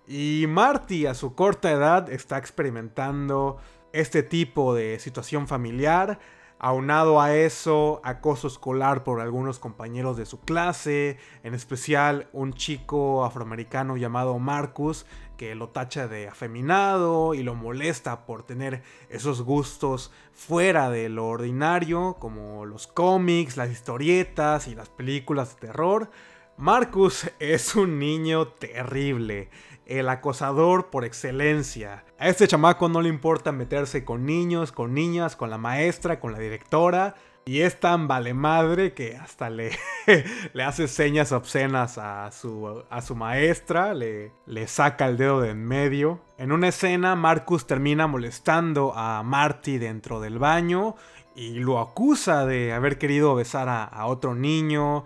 Y 0.08 0.46
Marty 0.50 1.06
a 1.06 1.14
su 1.14 1.36
corta 1.36 1.72
edad 1.72 2.12
está 2.12 2.38
experimentando 2.38 3.58
este 3.94 4.24
tipo 4.24 4.76
de 4.76 5.00
situación 5.00 5.48
familiar 5.48 6.20
Aunado 6.62 7.22
a 7.22 7.34
eso, 7.34 8.02
acoso 8.04 8.48
escolar 8.48 9.06
por 9.06 9.22
algunos 9.22 9.60
compañeros 9.60 10.18
de 10.18 10.26
su 10.26 10.42
clase, 10.42 11.18
en 11.44 11.54
especial 11.54 12.28
un 12.34 12.52
chico 12.52 13.24
afroamericano 13.24 13.96
llamado 13.96 14.38
Marcus, 14.40 15.06
que 15.38 15.56
lo 15.56 15.70
tacha 15.70 16.10
de 16.10 16.28
afeminado 16.28 17.34
y 17.34 17.44
lo 17.44 17.56
molesta 17.56 18.26
por 18.26 18.44
tener 18.44 18.84
esos 19.10 19.42
gustos 19.42 20.12
fuera 20.34 20.90
de 20.90 21.08
lo 21.08 21.28
ordinario, 21.28 22.18
como 22.20 22.66
los 22.66 22.88
cómics, 22.88 23.56
las 23.56 23.72
historietas 23.72 24.68
y 24.68 24.76
las 24.76 24.90
películas 24.90 25.56
de 25.56 25.68
terror. 25.68 26.12
Marcus 26.58 27.32
es 27.40 27.78
un 27.78 28.00
niño 28.00 28.50
terrible, 28.50 29.50
el 29.90 30.08
acosador 30.10 30.90
por 30.90 31.04
excelencia. 31.04 32.06
A 32.18 32.30
este 32.30 32.48
chamaco 32.48 32.88
no 32.90 33.02
le 33.02 33.10
importa 33.10 33.52
meterse 33.52 34.06
con 34.06 34.26
niños, 34.26 34.72
con 34.72 34.94
niñas, 34.94 35.36
con 35.36 35.50
la 35.50 35.58
maestra, 35.58 36.20
con 36.20 36.32
la 36.32 36.40
directora. 36.40 37.16
Y 37.46 37.62
es 37.62 37.80
tan 37.80 38.08
vale 38.08 38.36
madre 38.36 38.94
que 38.94 39.16
hasta 39.16 39.50
le, 39.50 39.72
le 40.54 40.64
hace 40.64 40.88
señas 40.88 41.32
obscenas 41.32 41.98
a 41.98 42.32
su, 42.32 42.84
a 42.90 43.02
su 43.02 43.16
maestra, 43.16 43.96
le, 43.96 44.32
le 44.46 44.68
saca 44.68 45.08
el 45.08 45.18
dedo 45.18 45.42
de 45.42 45.50
en 45.50 45.66
medio. 45.66 46.20
En 46.38 46.52
una 46.52 46.68
escena, 46.68 47.16
Marcus 47.16 47.66
termina 47.66 48.06
molestando 48.06 48.94
a 48.96 49.24
Marty 49.24 49.80
dentro 49.80 50.20
del 50.20 50.38
baño 50.38 50.96
y 51.40 51.54
lo 51.54 51.80
acusa 51.80 52.46
de 52.46 52.74
haber 52.74 52.98
querido 52.98 53.34
besar 53.34 53.70
a, 53.70 54.06
otro 54.08 54.36
niño. 54.36 55.06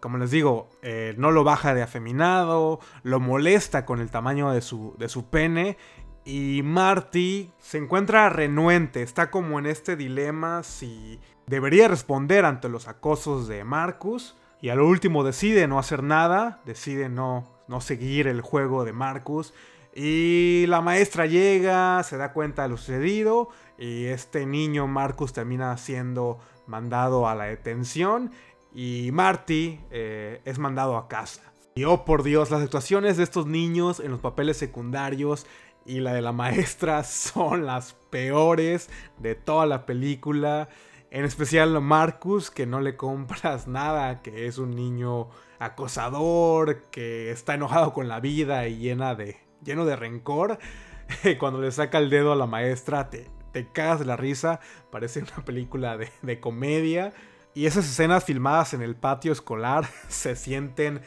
Como 0.00 0.18
les 0.18 0.30
digo, 0.30 0.68
eh, 0.82 1.14
no 1.18 1.30
lo 1.30 1.44
baja 1.44 1.74
de 1.74 1.82
afeminado, 1.82 2.80
lo 3.02 3.20
molesta 3.20 3.84
con 3.86 4.00
el 4.00 4.10
tamaño 4.10 4.50
de 4.50 4.60
su, 4.60 4.94
de 4.98 5.08
su 5.08 5.30
pene 5.30 5.76
y 6.24 6.62
Marty 6.64 7.52
se 7.58 7.78
encuentra 7.78 8.30
renuente, 8.30 9.02
está 9.02 9.30
como 9.30 9.58
en 9.58 9.66
este 9.66 9.94
dilema 9.94 10.62
si 10.62 11.20
debería 11.46 11.88
responder 11.88 12.44
ante 12.44 12.68
los 12.68 12.88
acosos 12.88 13.46
de 13.46 13.64
Marcus. 13.64 14.36
Y 14.60 14.70
a 14.70 14.74
lo 14.74 14.88
último 14.88 15.24
decide 15.24 15.68
no 15.68 15.78
hacer 15.78 16.02
nada, 16.02 16.62
decide 16.64 17.10
no, 17.10 17.46
no 17.68 17.82
seguir 17.82 18.26
el 18.26 18.40
juego 18.40 18.84
de 18.84 18.94
Marcus. 18.94 19.52
Y 19.94 20.64
la 20.68 20.80
maestra 20.80 21.26
llega, 21.26 22.02
se 22.02 22.16
da 22.16 22.32
cuenta 22.32 22.62
de 22.62 22.70
lo 22.70 22.78
sucedido 22.78 23.50
y 23.78 24.06
este 24.06 24.46
niño 24.46 24.86
Marcus 24.86 25.34
termina 25.34 25.76
siendo 25.76 26.38
mandado 26.66 27.28
a 27.28 27.34
la 27.34 27.44
detención 27.44 28.32
y 28.74 29.10
Marty 29.12 29.80
eh, 29.90 30.40
es 30.44 30.58
mandado 30.58 30.96
a 30.96 31.08
casa. 31.08 31.42
Y 31.76 31.84
oh 31.84 32.04
por 32.04 32.22
Dios, 32.22 32.50
las 32.50 32.62
actuaciones 32.62 33.16
de 33.16 33.24
estos 33.24 33.46
niños 33.46 34.00
en 34.00 34.10
los 34.10 34.20
papeles 34.20 34.56
secundarios 34.56 35.46
y 35.86 36.00
la 36.00 36.12
de 36.12 36.22
la 36.22 36.32
maestra 36.32 37.04
son 37.04 37.66
las 37.66 37.94
peores 38.10 38.90
de 39.18 39.34
toda 39.34 39.66
la 39.66 39.86
película. 39.86 40.68
En 41.10 41.24
especial 41.24 41.80
Marcus, 41.80 42.50
que 42.50 42.66
no 42.66 42.80
le 42.80 42.96
compras 42.96 43.68
nada, 43.68 44.22
que 44.22 44.46
es 44.46 44.58
un 44.58 44.74
niño 44.74 45.28
acosador, 45.58 46.90
que 46.90 47.30
está 47.30 47.54
enojado 47.54 47.92
con 47.92 48.08
la 48.08 48.20
vida 48.20 48.66
y 48.66 48.88
de, 48.88 49.36
lleno 49.62 49.84
de 49.84 49.96
rencor. 49.96 50.58
Cuando 51.38 51.60
le 51.60 51.70
saca 51.70 51.98
el 51.98 52.10
dedo 52.10 52.32
a 52.32 52.36
la 52.36 52.46
maestra, 52.46 53.10
te, 53.10 53.30
te 53.52 53.68
cagas 53.70 54.00
de 54.00 54.06
la 54.06 54.16
risa. 54.16 54.60
Parece 54.90 55.20
una 55.20 55.44
película 55.44 55.96
de, 55.96 56.10
de 56.22 56.40
comedia. 56.40 57.12
Y 57.54 57.66
esas 57.66 57.84
escenas 57.84 58.24
filmadas 58.24 58.74
en 58.74 58.82
el 58.82 58.96
patio 58.96 59.32
escolar 59.32 59.86
se 60.08 60.34
sienten 60.36 61.00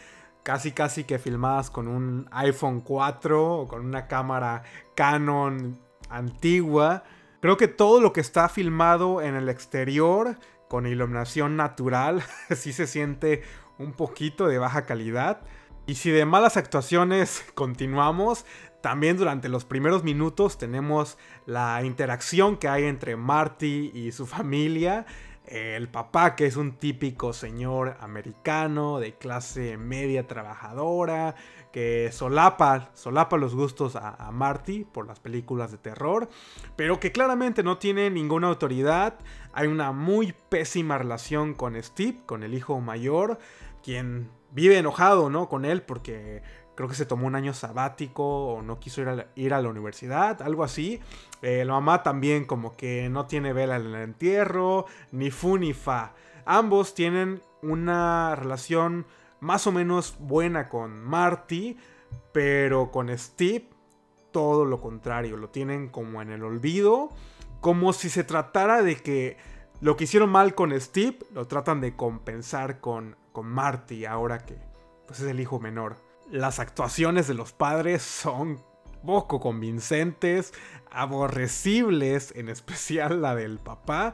casi 0.43 0.71
casi 0.71 1.03
que 1.03 1.19
filmadas 1.19 1.69
con 1.69 1.89
un 1.89 2.29
iPhone 2.31 2.79
4 2.79 3.53
o 3.53 3.67
con 3.67 3.85
una 3.85 4.07
cámara 4.07 4.63
Canon 4.95 5.77
antigua. 6.09 7.03
Creo 7.41 7.57
que 7.57 7.67
todo 7.67 7.99
lo 7.99 8.13
que 8.13 8.21
está 8.21 8.47
filmado 8.47 9.21
en 9.21 9.35
el 9.35 9.49
exterior 9.49 10.37
con 10.69 10.87
iluminación 10.87 11.57
natural 11.57 12.23
sí 12.55 12.71
se 12.71 12.87
siente 12.87 13.43
un 13.77 13.91
poquito 13.91 14.47
de 14.47 14.57
baja 14.57 14.85
calidad. 14.85 15.41
Y 15.85 15.95
si 15.95 16.11
de 16.11 16.25
malas 16.25 16.55
actuaciones 16.55 17.43
continuamos, 17.53 18.45
también 18.81 19.17
durante 19.17 19.49
los 19.49 19.65
primeros 19.65 20.05
minutos 20.05 20.57
tenemos 20.57 21.17
la 21.45 21.83
interacción 21.83 22.55
que 22.55 22.69
hay 22.69 22.85
entre 22.85 23.17
Marty 23.17 23.91
y 23.93 24.13
su 24.13 24.25
familia 24.25 25.05
el 25.47 25.87
papá, 25.87 26.35
que 26.35 26.45
es 26.45 26.57
un 26.57 26.73
típico 26.73 27.33
señor 27.33 27.97
americano 27.99 28.99
de 28.99 29.13
clase 29.13 29.77
media 29.77 30.27
trabajadora, 30.27 31.35
que 31.71 32.09
solapa, 32.11 32.89
solapa 32.93 33.37
los 33.37 33.55
gustos 33.55 33.95
a, 33.95 34.29
Marty 34.31 34.83
por 34.83 35.07
las 35.07 35.19
películas 35.19 35.71
de 35.71 35.77
terror, 35.77 36.29
pero 36.75 36.99
que 36.99 37.11
claramente 37.11 37.63
no 37.63 37.77
tiene 37.77 38.09
ninguna 38.09 38.47
autoridad. 38.47 39.19
Hay 39.53 39.67
una 39.67 39.91
muy 39.91 40.33
pésima 40.49 40.97
relación 40.97 41.53
con 41.53 41.81
Steve, 41.81 42.19
con 42.25 42.43
el 42.43 42.53
hijo 42.53 42.79
mayor, 42.81 43.39
quien 43.83 44.29
vive 44.51 44.77
enojado, 44.77 45.29
¿no? 45.29 45.49
Con 45.49 45.65
él 45.65 45.81
porque 45.81 46.41
creo 46.77 46.87
que 46.87 46.95
se 46.95 47.07
tomó 47.07 47.25
un 47.25 47.33
año 47.33 47.55
sabático 47.55 48.53
o 48.53 48.61
no 48.61 48.79
quiso 48.79 49.01
ir 49.01 49.07
a 49.07 49.15
la, 49.15 49.27
ir 49.33 49.51
a 49.55 49.61
la 49.63 49.67
universidad, 49.67 50.43
algo 50.43 50.63
así. 50.63 51.01
Eh, 51.41 51.65
la 51.65 51.73
mamá 51.73 52.03
también 52.03 52.45
como 52.45 52.77
que 52.77 53.09
no 53.09 53.25
tiene 53.25 53.51
vela 53.51 53.77
en 53.77 53.87
el 53.87 53.95
entierro, 53.95 54.85
ni 55.11 55.31
fu 55.31 55.57
ni 55.57 55.73
fa. 55.73 56.13
Ambos 56.45 56.93
tienen 56.93 57.41
una 57.63 58.35
relación 58.35 59.07
más 59.39 59.65
o 59.65 59.71
menos 59.71 60.17
buena 60.19 60.69
con 60.69 61.03
Marty, 61.03 61.77
pero 62.31 62.91
con 62.91 63.09
Steve 63.17 63.65
todo 64.31 64.63
lo 64.63 64.79
contrario, 64.79 65.35
lo 65.35 65.49
tienen 65.49 65.89
como 65.89 66.21
en 66.21 66.29
el 66.29 66.43
olvido, 66.43 67.09
como 67.59 67.91
si 67.91 68.07
se 68.11 68.23
tratara 68.23 68.83
de 68.83 68.97
que 68.97 69.37
lo 69.81 69.97
que 69.97 70.03
hicieron 70.03 70.29
mal 70.29 70.53
con 70.53 70.79
Steve 70.79 71.17
lo 71.33 71.47
tratan 71.47 71.81
de 71.81 71.95
compensar 71.95 72.79
con, 72.81 73.15
con 73.31 73.47
Marty 73.47 74.05
ahora 74.05 74.45
que 74.45 74.59
pues, 75.07 75.21
es 75.21 75.27
el 75.27 75.39
hijo 75.39 75.59
menor 75.59 76.06
las 76.29 76.59
actuaciones 76.59 77.27
de 77.27 77.33
los 77.33 77.53
padres 77.53 78.01
son 78.01 78.61
poco 79.05 79.39
convincentes, 79.39 80.53
aborrecibles, 80.91 82.33
en 82.35 82.49
especial 82.49 83.21
la 83.21 83.35
del 83.35 83.59
papá, 83.59 84.13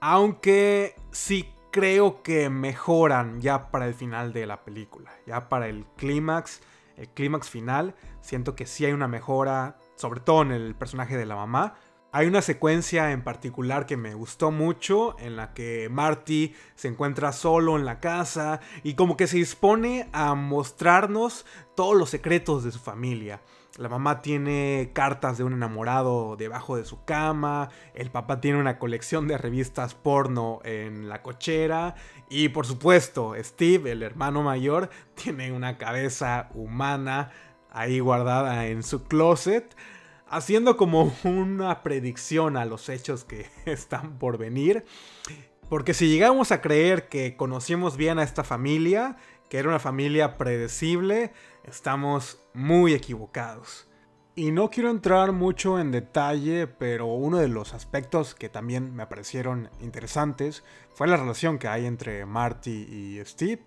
aunque 0.00 0.94
sí 1.10 1.48
creo 1.72 2.22
que 2.22 2.50
mejoran 2.50 3.40
ya 3.40 3.70
para 3.70 3.86
el 3.86 3.94
final 3.94 4.32
de 4.32 4.46
la 4.46 4.64
película, 4.64 5.10
ya 5.26 5.48
para 5.48 5.66
el 5.66 5.84
clímax, 5.96 6.60
el 6.96 7.08
clímax 7.08 7.50
final, 7.50 7.94
siento 8.20 8.54
que 8.54 8.66
sí 8.66 8.84
hay 8.84 8.92
una 8.92 9.08
mejora, 9.08 9.78
sobre 9.96 10.20
todo 10.20 10.42
en 10.42 10.52
el 10.52 10.74
personaje 10.76 11.16
de 11.16 11.26
la 11.26 11.34
mamá, 11.34 11.74
hay 12.14 12.28
una 12.28 12.42
secuencia 12.42 13.10
en 13.10 13.22
particular 13.22 13.86
que 13.86 13.96
me 13.96 14.14
gustó 14.14 14.52
mucho 14.52 15.16
en 15.18 15.34
la 15.34 15.52
que 15.52 15.88
Marty 15.90 16.54
se 16.76 16.86
encuentra 16.86 17.32
solo 17.32 17.76
en 17.76 17.84
la 17.84 17.98
casa 17.98 18.60
y 18.84 18.94
como 18.94 19.16
que 19.16 19.26
se 19.26 19.38
dispone 19.38 20.08
a 20.12 20.36
mostrarnos 20.36 21.44
todos 21.74 21.96
los 21.96 22.10
secretos 22.10 22.62
de 22.62 22.70
su 22.70 22.78
familia. 22.78 23.40
La 23.78 23.88
mamá 23.88 24.22
tiene 24.22 24.92
cartas 24.92 25.38
de 25.38 25.42
un 25.42 25.54
enamorado 25.54 26.36
debajo 26.36 26.76
de 26.76 26.84
su 26.84 27.04
cama, 27.04 27.70
el 27.94 28.12
papá 28.12 28.40
tiene 28.40 28.60
una 28.60 28.78
colección 28.78 29.26
de 29.26 29.36
revistas 29.36 29.96
porno 29.96 30.60
en 30.62 31.08
la 31.08 31.20
cochera 31.20 31.96
y 32.30 32.50
por 32.50 32.64
supuesto 32.64 33.34
Steve, 33.40 33.90
el 33.90 34.04
hermano 34.04 34.44
mayor, 34.44 34.88
tiene 35.16 35.50
una 35.50 35.78
cabeza 35.78 36.48
humana 36.54 37.32
ahí 37.72 37.98
guardada 37.98 38.68
en 38.68 38.84
su 38.84 39.02
closet 39.02 39.74
haciendo 40.28 40.76
como 40.76 41.14
una 41.24 41.82
predicción 41.82 42.56
a 42.56 42.64
los 42.64 42.88
hechos 42.88 43.24
que 43.24 43.46
están 43.66 44.18
por 44.18 44.38
venir. 44.38 44.84
Porque 45.68 45.94
si 45.94 46.08
llegamos 46.08 46.52
a 46.52 46.60
creer 46.60 47.08
que 47.08 47.36
conocimos 47.36 47.96
bien 47.96 48.18
a 48.18 48.22
esta 48.22 48.44
familia, 48.44 49.16
que 49.48 49.58
era 49.58 49.68
una 49.68 49.78
familia 49.78 50.36
predecible, 50.36 51.32
estamos 51.64 52.40
muy 52.52 52.92
equivocados. 52.92 53.88
Y 54.36 54.50
no 54.50 54.68
quiero 54.68 54.90
entrar 54.90 55.30
mucho 55.30 55.78
en 55.78 55.92
detalle, 55.92 56.66
pero 56.66 57.06
uno 57.06 57.38
de 57.38 57.46
los 57.46 57.72
aspectos 57.72 58.34
que 58.34 58.48
también 58.48 58.94
me 58.94 59.06
parecieron 59.06 59.70
interesantes 59.80 60.64
fue 60.92 61.06
la 61.06 61.16
relación 61.16 61.58
que 61.58 61.68
hay 61.68 61.86
entre 61.86 62.26
Marty 62.26 62.70
y 62.70 63.24
Steve. 63.24 63.62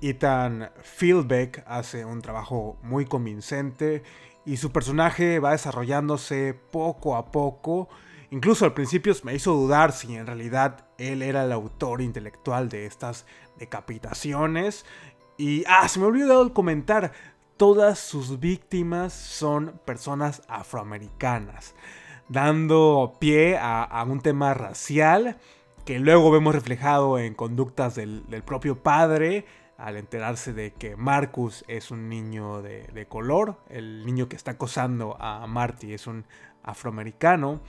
Ethan 0.00 0.70
Fieldbeck 0.82 1.64
hace 1.66 2.04
un 2.04 2.22
trabajo 2.22 2.78
muy 2.82 3.04
convincente 3.04 4.02
y 4.46 4.56
su 4.56 4.72
personaje 4.72 5.38
va 5.38 5.52
desarrollándose 5.52 6.54
poco 6.70 7.16
a 7.16 7.30
poco. 7.30 7.88
Incluso 8.30 8.64
al 8.64 8.74
principio 8.74 9.14
me 9.22 9.34
hizo 9.34 9.52
dudar 9.52 9.92
si 9.92 10.14
en 10.16 10.26
realidad 10.26 10.86
él 10.98 11.22
era 11.22 11.44
el 11.44 11.52
autor 11.52 12.00
intelectual 12.00 12.68
de 12.68 12.86
estas 12.86 13.26
decapitaciones. 13.58 14.84
Y, 15.36 15.64
ah, 15.66 15.88
se 15.88 16.00
me 16.00 16.06
olvidó 16.06 16.52
comentar, 16.52 17.12
todas 17.56 17.98
sus 17.98 18.40
víctimas 18.40 19.12
son 19.12 19.80
personas 19.84 20.42
afroamericanas, 20.48 21.74
dando 22.28 23.16
pie 23.18 23.56
a, 23.60 24.04
un 24.08 24.20
tema 24.20 24.54
racial 24.54 25.38
que 25.84 25.98
luego 25.98 26.30
vemos 26.30 26.54
reflejado 26.54 27.18
en 27.18 27.34
conductas 27.34 27.94
del, 27.94 28.28
del 28.28 28.42
propio 28.42 28.82
padre 28.82 29.44
al 29.76 29.96
enterarse 29.96 30.52
de 30.52 30.72
que 30.72 30.96
Marcus 30.96 31.64
es 31.68 31.90
un 31.90 32.08
niño 32.08 32.62
de, 32.62 33.06
color, 33.08 33.58
el 33.68 34.06
niño 34.06 34.28
que 34.28 34.36
está 34.36 34.52
acosando 34.52 35.16
a 35.20 35.46
Marty 35.46 35.92
es 35.92 36.06
un 36.06 36.24
afroamericano. 36.62 37.60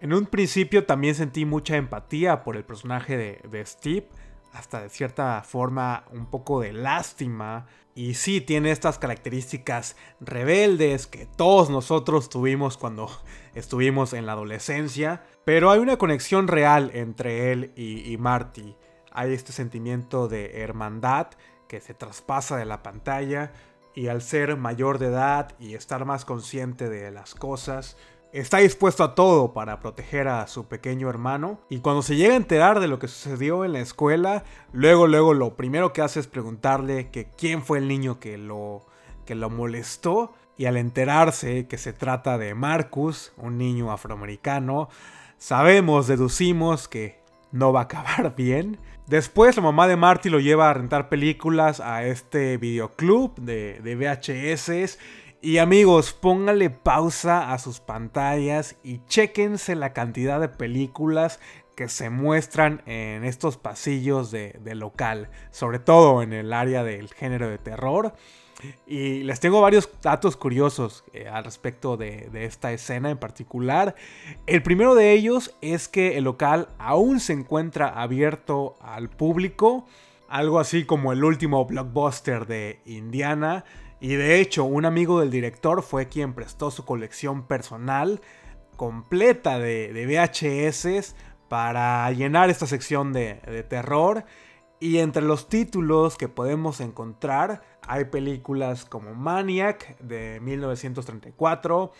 En 0.00 0.12
un 0.12 0.26
principio 0.26 0.84
también 0.84 1.14
sentí 1.14 1.44
mucha 1.44 1.76
empatía 1.76 2.42
por 2.42 2.56
el 2.56 2.64
personaje 2.64 3.16
de, 3.16 3.66
Steve, 3.66 4.08
hasta 4.52 4.82
de 4.82 4.88
cierta 4.88 5.42
forma 5.42 6.04
un 6.10 6.26
poco 6.26 6.60
de 6.60 6.72
lástima. 6.72 7.66
Y 7.94 8.14
sí, 8.14 8.40
tiene 8.40 8.72
estas 8.72 8.98
características 8.98 9.96
rebeldes 10.20 11.06
que 11.06 11.26
todos 11.26 11.70
nosotros 11.70 12.28
tuvimos 12.28 12.76
cuando 12.76 13.08
estuvimos 13.54 14.12
en 14.12 14.26
la 14.26 14.32
adolescencia. 14.32 15.22
Pero 15.44 15.70
hay 15.70 15.78
una 15.78 15.96
conexión 15.96 16.48
real 16.48 16.90
entre 16.94 17.52
él 17.52 17.72
y 17.76 18.16
Marty 18.18 18.74
hay 19.16 19.32
este 19.32 19.52
sentimiento 19.52 20.28
de 20.28 20.62
hermandad 20.62 21.28
que 21.68 21.80
se 21.80 21.94
traspasa 21.94 22.56
de 22.56 22.66
la 22.66 22.82
pantalla 22.82 23.52
y 23.94 24.08
al 24.08 24.22
ser 24.22 24.56
mayor 24.56 24.98
de 24.98 25.06
edad 25.06 25.54
y 25.58 25.74
estar 25.74 26.04
más 26.04 26.24
consciente 26.24 26.88
de 26.88 27.10
las 27.10 27.34
cosas, 27.34 27.96
está 28.32 28.58
dispuesto 28.58 29.02
a 29.02 29.14
todo 29.14 29.54
para 29.54 29.80
proteger 29.80 30.28
a 30.28 30.46
su 30.46 30.66
pequeño 30.66 31.08
hermano 31.08 31.58
y 31.70 31.78
cuando 31.78 32.02
se 32.02 32.16
llega 32.16 32.34
a 32.34 32.36
enterar 32.36 32.78
de 32.78 32.88
lo 32.88 32.98
que 32.98 33.08
sucedió 33.08 33.64
en 33.64 33.72
la 33.72 33.80
escuela, 33.80 34.44
luego 34.72 35.06
luego 35.06 35.32
lo 35.32 35.56
primero 35.56 35.94
que 35.94 36.02
hace 36.02 36.20
es 36.20 36.26
preguntarle 36.26 37.10
que 37.10 37.30
quién 37.36 37.62
fue 37.62 37.78
el 37.78 37.88
niño 37.88 38.20
que 38.20 38.36
lo 38.36 38.84
que 39.24 39.34
lo 39.34 39.48
molestó 39.48 40.34
y 40.58 40.66
al 40.66 40.76
enterarse 40.76 41.66
que 41.66 41.78
se 41.78 41.92
trata 41.92 42.38
de 42.38 42.54
Marcus, 42.54 43.32
un 43.36 43.58
niño 43.58 43.92
afroamericano, 43.92 44.88
sabemos, 45.38 46.06
deducimos 46.06 46.88
que 46.88 47.20
no 47.52 47.72
va 47.72 47.80
a 47.80 47.84
acabar 47.84 48.34
bien. 48.36 48.78
Después 49.06 49.54
la 49.54 49.62
mamá 49.62 49.86
de 49.86 49.94
Marty 49.94 50.30
lo 50.30 50.40
lleva 50.40 50.68
a 50.68 50.74
rentar 50.74 51.08
películas 51.08 51.78
a 51.78 52.04
este 52.04 52.56
videoclub 52.56 53.36
de, 53.36 53.80
de 53.80 53.94
VHS. 53.94 54.98
Y 55.40 55.58
amigos, 55.58 56.12
póngale 56.12 56.70
pausa 56.70 57.52
a 57.52 57.58
sus 57.58 57.78
pantallas 57.78 58.74
y 58.82 59.00
chequense 59.06 59.76
la 59.76 59.92
cantidad 59.92 60.40
de 60.40 60.48
películas 60.48 61.38
que 61.76 61.88
se 61.88 62.10
muestran 62.10 62.82
en 62.86 63.24
estos 63.24 63.58
pasillos 63.58 64.32
de, 64.32 64.58
de 64.64 64.74
local, 64.74 65.28
sobre 65.52 65.78
todo 65.78 66.22
en 66.22 66.32
el 66.32 66.52
área 66.52 66.82
del 66.82 67.14
género 67.14 67.48
de 67.48 67.58
terror. 67.58 68.12
Y 68.86 69.22
les 69.22 69.40
tengo 69.40 69.60
varios 69.60 69.90
datos 70.02 70.36
curiosos 70.36 71.04
eh, 71.12 71.28
al 71.28 71.44
respecto 71.44 71.96
de, 71.96 72.30
esta 72.34 72.72
escena 72.72 73.10
en 73.10 73.18
particular. 73.18 73.94
El 74.46 74.62
primero 74.62 74.94
de 74.94 75.12
ellos 75.12 75.54
es 75.60 75.88
que 75.88 76.16
el 76.16 76.24
local 76.24 76.68
aún 76.78 77.20
se 77.20 77.34
encuentra 77.34 77.88
abierto 77.88 78.76
al 78.80 79.10
público, 79.10 79.86
algo 80.28 80.58
así 80.58 80.84
como 80.84 81.12
el 81.12 81.22
último 81.22 81.64
blockbuster 81.66 82.46
de 82.46 82.80
Indiana. 82.86 83.64
Y 84.00 84.14
de 84.14 84.40
hecho, 84.40 84.64
un 84.64 84.84
amigo 84.84 85.20
del 85.20 85.30
director 85.30 85.82
fue 85.82 86.08
quien 86.08 86.34
prestó 86.34 86.70
su 86.70 86.84
colección 86.84 87.46
personal 87.46 88.20
completa 88.76 89.58
de, 89.58 89.90
VHS 90.06 91.14
para 91.48 92.10
llenar 92.12 92.50
esta 92.50 92.66
sección 92.66 93.12
de, 93.12 93.40
de 93.46 93.62
terror. 93.62 94.24
Y 94.80 94.98
entre 94.98 95.22
los 95.22 95.48
títulos 95.48 96.16
que 96.16 96.28
podemos 96.28 96.80
encontrar 96.80 97.62
hay 97.86 98.06
películas 98.06 98.84
como 98.84 99.14
Maniac 99.14 99.98
de 99.98 100.40
1934, 100.40 101.92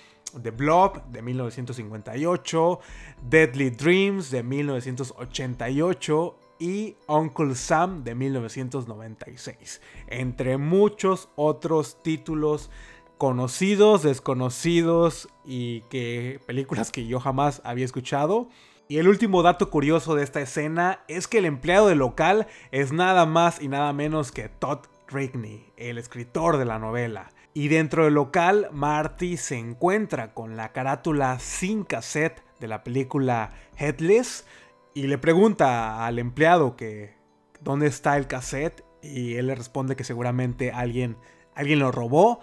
The 0.42 0.50
Blob 0.50 1.04
de 1.06 1.22
1958, 1.22 2.80
Deadly 3.22 3.70
Dreams 3.70 4.30
de 4.30 4.42
1988 4.42 6.38
y 6.58 6.96
Uncle 7.06 7.54
Sam 7.54 8.02
de 8.04 8.14
1996, 8.14 9.80
entre 10.08 10.56
muchos 10.56 11.28
otros 11.36 12.02
títulos 12.02 12.70
conocidos, 13.18 14.02
desconocidos 14.02 15.28
y 15.44 15.82
que 15.82 16.40
películas 16.46 16.90
que 16.90 17.06
yo 17.06 17.20
jamás 17.20 17.60
había 17.64 17.84
escuchado. 17.84 18.48
Y 18.88 18.98
el 18.98 19.08
último 19.08 19.42
dato 19.42 19.68
curioso 19.68 20.14
de 20.14 20.22
esta 20.22 20.40
escena 20.40 21.00
es 21.08 21.26
que 21.26 21.38
el 21.38 21.44
empleado 21.44 21.88
del 21.88 21.98
local 21.98 22.46
es 22.70 22.92
nada 22.92 23.26
más 23.26 23.60
y 23.60 23.68
nada 23.68 23.92
menos 23.92 24.30
que 24.30 24.48
Todd 24.48 24.86
Rigney, 25.08 25.72
el 25.76 25.98
escritor 25.98 26.56
de 26.56 26.64
la 26.64 26.78
novela. 26.78 27.30
Y 27.54 27.68
dentro 27.68 28.04
del 28.04 28.14
local, 28.14 28.68
Marty 28.72 29.36
se 29.36 29.56
encuentra 29.56 30.34
con 30.34 30.56
la 30.56 30.72
carátula 30.72 31.38
sin 31.38 31.84
cassette 31.84 32.42
de 32.60 32.68
la 32.68 32.84
película 32.84 33.52
Headless 33.78 34.46
y 34.94 35.06
le 35.06 35.18
pregunta 35.18 36.06
al 36.06 36.18
empleado 36.18 36.76
que 36.76 37.14
dónde 37.60 37.86
está 37.86 38.16
el 38.16 38.26
cassette 38.26 38.84
y 39.02 39.36
él 39.36 39.46
le 39.46 39.54
responde 39.54 39.96
que 39.96 40.04
seguramente 40.04 40.72
alguien, 40.72 41.16
alguien 41.54 41.78
lo 41.78 41.92
robó. 41.92 42.40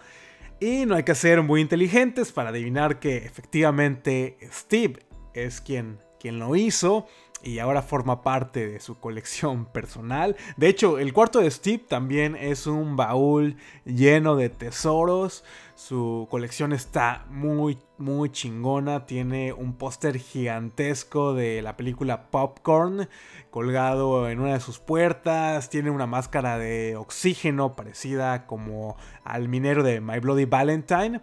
Y 0.60 0.86
no 0.86 0.96
hay 0.96 1.04
que 1.04 1.16
ser 1.16 1.42
muy 1.42 1.62
inteligentes 1.62 2.32
para 2.32 2.50
adivinar 2.50 3.00
que 3.00 3.18
efectivamente 3.18 4.38
Steve 4.52 5.06
es 5.34 5.62
quien, 5.62 6.00
quien 6.20 6.40
lo 6.40 6.56
hizo 6.56 7.06
y 7.44 7.60
ahora 7.60 7.82
forma 7.82 8.22
parte 8.22 8.68
de 8.68 8.80
su 8.80 9.00
colección 9.00 9.66
personal. 9.66 10.36
De 10.58 10.68
hecho, 10.68 10.98
el 11.00 11.14
cuarto 11.14 11.40
de 11.40 11.52
Steve 11.52 11.84
también 11.88 12.36
es 12.36 12.68
un 12.68 12.96
baúl 12.96 13.58
lleno 13.86 14.36
de 14.36 14.50
tesoros. 14.50 15.44
Su 15.76 16.28
colección 16.30 16.72
está 16.72 17.26
muy, 17.30 17.78
muy 17.98 18.30
chingona. 18.30 19.06
Tiene 19.06 19.54
un 19.54 19.74
póster 19.74 20.18
gigantesco 20.18 21.34
de 21.34 21.62
la 21.62 21.76
película 21.76 22.30
Popcorn 22.30 23.10
colgado 23.50 24.30
en 24.30 24.40
una 24.40 24.54
de 24.54 24.60
sus 24.60 24.80
puertas. 24.80 25.70
Tiene 25.70 25.90
una 25.90 26.08
máscara 26.08 26.58
de 26.58 26.96
oxígeno 26.96 27.76
parecida 27.76 28.46
como 28.46 28.96
al 29.24 29.50
minero 29.50 29.84
de 29.84 30.00
My 30.00 30.20
Bloody 30.20 30.46
Valentine, 30.46 31.22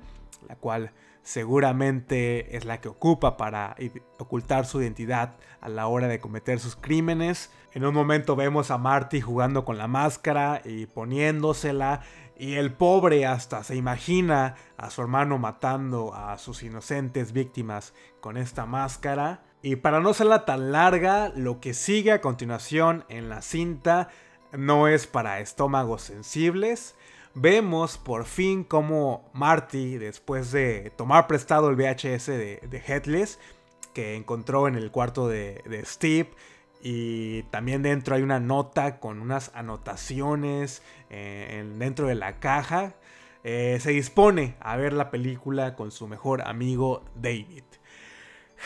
la 0.48 0.56
cual 0.56 0.92
seguramente 1.22 2.56
es 2.56 2.64
la 2.64 2.80
que 2.80 2.88
ocupa 2.88 3.36
para 3.36 3.76
ocultar 4.18 4.66
su 4.66 4.80
identidad 4.80 5.36
a 5.60 5.68
la 5.68 5.86
hora 5.86 6.08
de 6.08 6.20
cometer 6.20 6.58
sus 6.58 6.76
crímenes. 6.76 7.50
En 7.72 7.84
un 7.84 7.94
momento 7.94 8.36
vemos 8.36 8.70
a 8.70 8.78
Marty 8.78 9.20
jugando 9.20 9.64
con 9.64 9.78
la 9.78 9.86
máscara 9.86 10.62
y 10.64 10.86
poniéndosela 10.86 12.02
y 12.40 12.54
el 12.54 12.72
pobre 12.72 13.26
hasta 13.26 13.62
se 13.64 13.76
imagina 13.76 14.54
a 14.78 14.88
su 14.88 15.02
hermano 15.02 15.36
matando 15.36 16.14
a 16.14 16.38
sus 16.38 16.62
inocentes 16.62 17.32
víctimas 17.32 17.92
con 18.20 18.38
esta 18.38 18.64
máscara. 18.64 19.42
Y 19.60 19.76
para 19.76 20.00
no 20.00 20.14
serla 20.14 20.46
tan 20.46 20.72
larga, 20.72 21.30
lo 21.36 21.60
que 21.60 21.74
sigue 21.74 22.12
a 22.12 22.22
continuación 22.22 23.04
en 23.10 23.28
la 23.28 23.42
cinta 23.42 24.08
no 24.52 24.88
es 24.88 25.06
para 25.06 25.40
estómagos 25.40 26.00
sensibles, 26.00 26.96
vemos 27.34 27.98
por 27.98 28.24
fin 28.24 28.64
cómo 28.64 29.30
Marty, 29.32 29.98
después 29.98 30.52
de 30.52 30.92
tomar 30.96 31.26
prestado 31.26 31.70
el 31.70 31.76
VHS 31.76 32.26
de, 32.26 32.82
Headless, 32.86 33.38
que 33.94 34.16
encontró 34.16 34.68
en 34.68 34.76
el 34.76 34.90
cuarto 34.90 35.28
de, 35.28 35.82
Steve, 35.84 36.30
y 36.82 37.42
también 37.44 37.82
dentro 37.82 38.14
hay 38.14 38.22
una 38.22 38.40
nota 38.40 39.00
con 39.00 39.20
unas 39.20 39.50
anotaciones 39.54 40.82
eh, 41.10 41.64
dentro 41.76 42.06
de 42.06 42.14
la 42.14 42.38
caja. 42.38 42.94
Eh, 43.44 43.78
se 43.80 43.90
dispone 43.90 44.56
a 44.60 44.76
ver 44.76 44.92
la 44.92 45.10
película 45.10 45.74
con 45.74 45.90
su 45.90 46.08
mejor 46.08 46.42
amigo 46.42 47.04
David. 47.14 47.64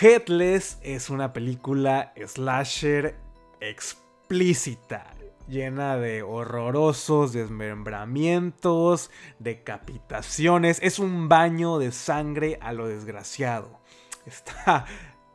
Headless 0.00 0.78
es 0.82 1.10
una 1.10 1.32
película 1.32 2.12
slasher 2.26 3.16
explícita 3.60 5.13
llena 5.48 5.96
de 5.96 6.22
horrorosos 6.22 7.32
desmembramientos, 7.32 9.10
decapitaciones. 9.38 10.78
Es 10.82 10.98
un 10.98 11.28
baño 11.28 11.78
de 11.78 11.92
sangre 11.92 12.58
a 12.60 12.72
lo 12.72 12.88
desgraciado. 12.88 13.80
Está 14.26 14.86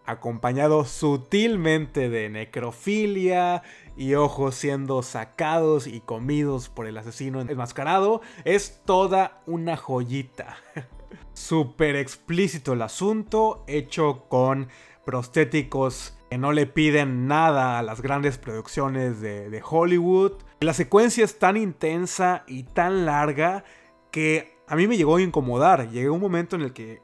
acompañado 0.06 0.86
sutilmente 0.86 2.10
de 2.10 2.30
necrofilia 2.30 3.62
y 3.96 4.16
ojos 4.16 4.56
siendo 4.56 5.04
sacados 5.04 5.86
y 5.86 6.00
comidos 6.00 6.70
por 6.70 6.88
el 6.88 6.98
asesino 6.98 7.42
enmascarado. 7.42 8.22
Es 8.44 8.82
toda 8.86 9.42
una 9.46 9.78
joyita. 9.78 10.58
Súper 11.34 11.96
explícito 11.96 12.74
el 12.74 12.82
asunto, 12.82 13.64
hecho 13.68 14.26
con 14.28 14.70
prostéticos 15.06 16.19
que 16.30 16.38
no 16.38 16.52
le 16.52 16.68
piden 16.68 17.28
nada 17.28 17.80
a 17.80 17.84
las 17.84 18.02
grandes 18.02 18.38
producciones 18.38 19.20
de, 19.20 19.62
Hollywood. 19.68 20.34
La 20.60 20.74
secuencia 20.74 21.26
es 21.26 21.40
tan 21.40 21.58
intensa 21.58 22.44
y 22.48 22.64
tan 22.64 23.06
larga 23.06 23.64
que 24.12 24.56
a 24.68 24.76
mí 24.76 24.88
me 24.88 24.98
llegó 24.98 25.16
a 25.16 25.22
incomodar. 25.22 25.90
Llegué 25.90 26.08
a 26.08 26.12
un 26.12 26.22
momento 26.22 26.56
en 26.56 26.62
el 26.62 26.74
que 26.74 27.02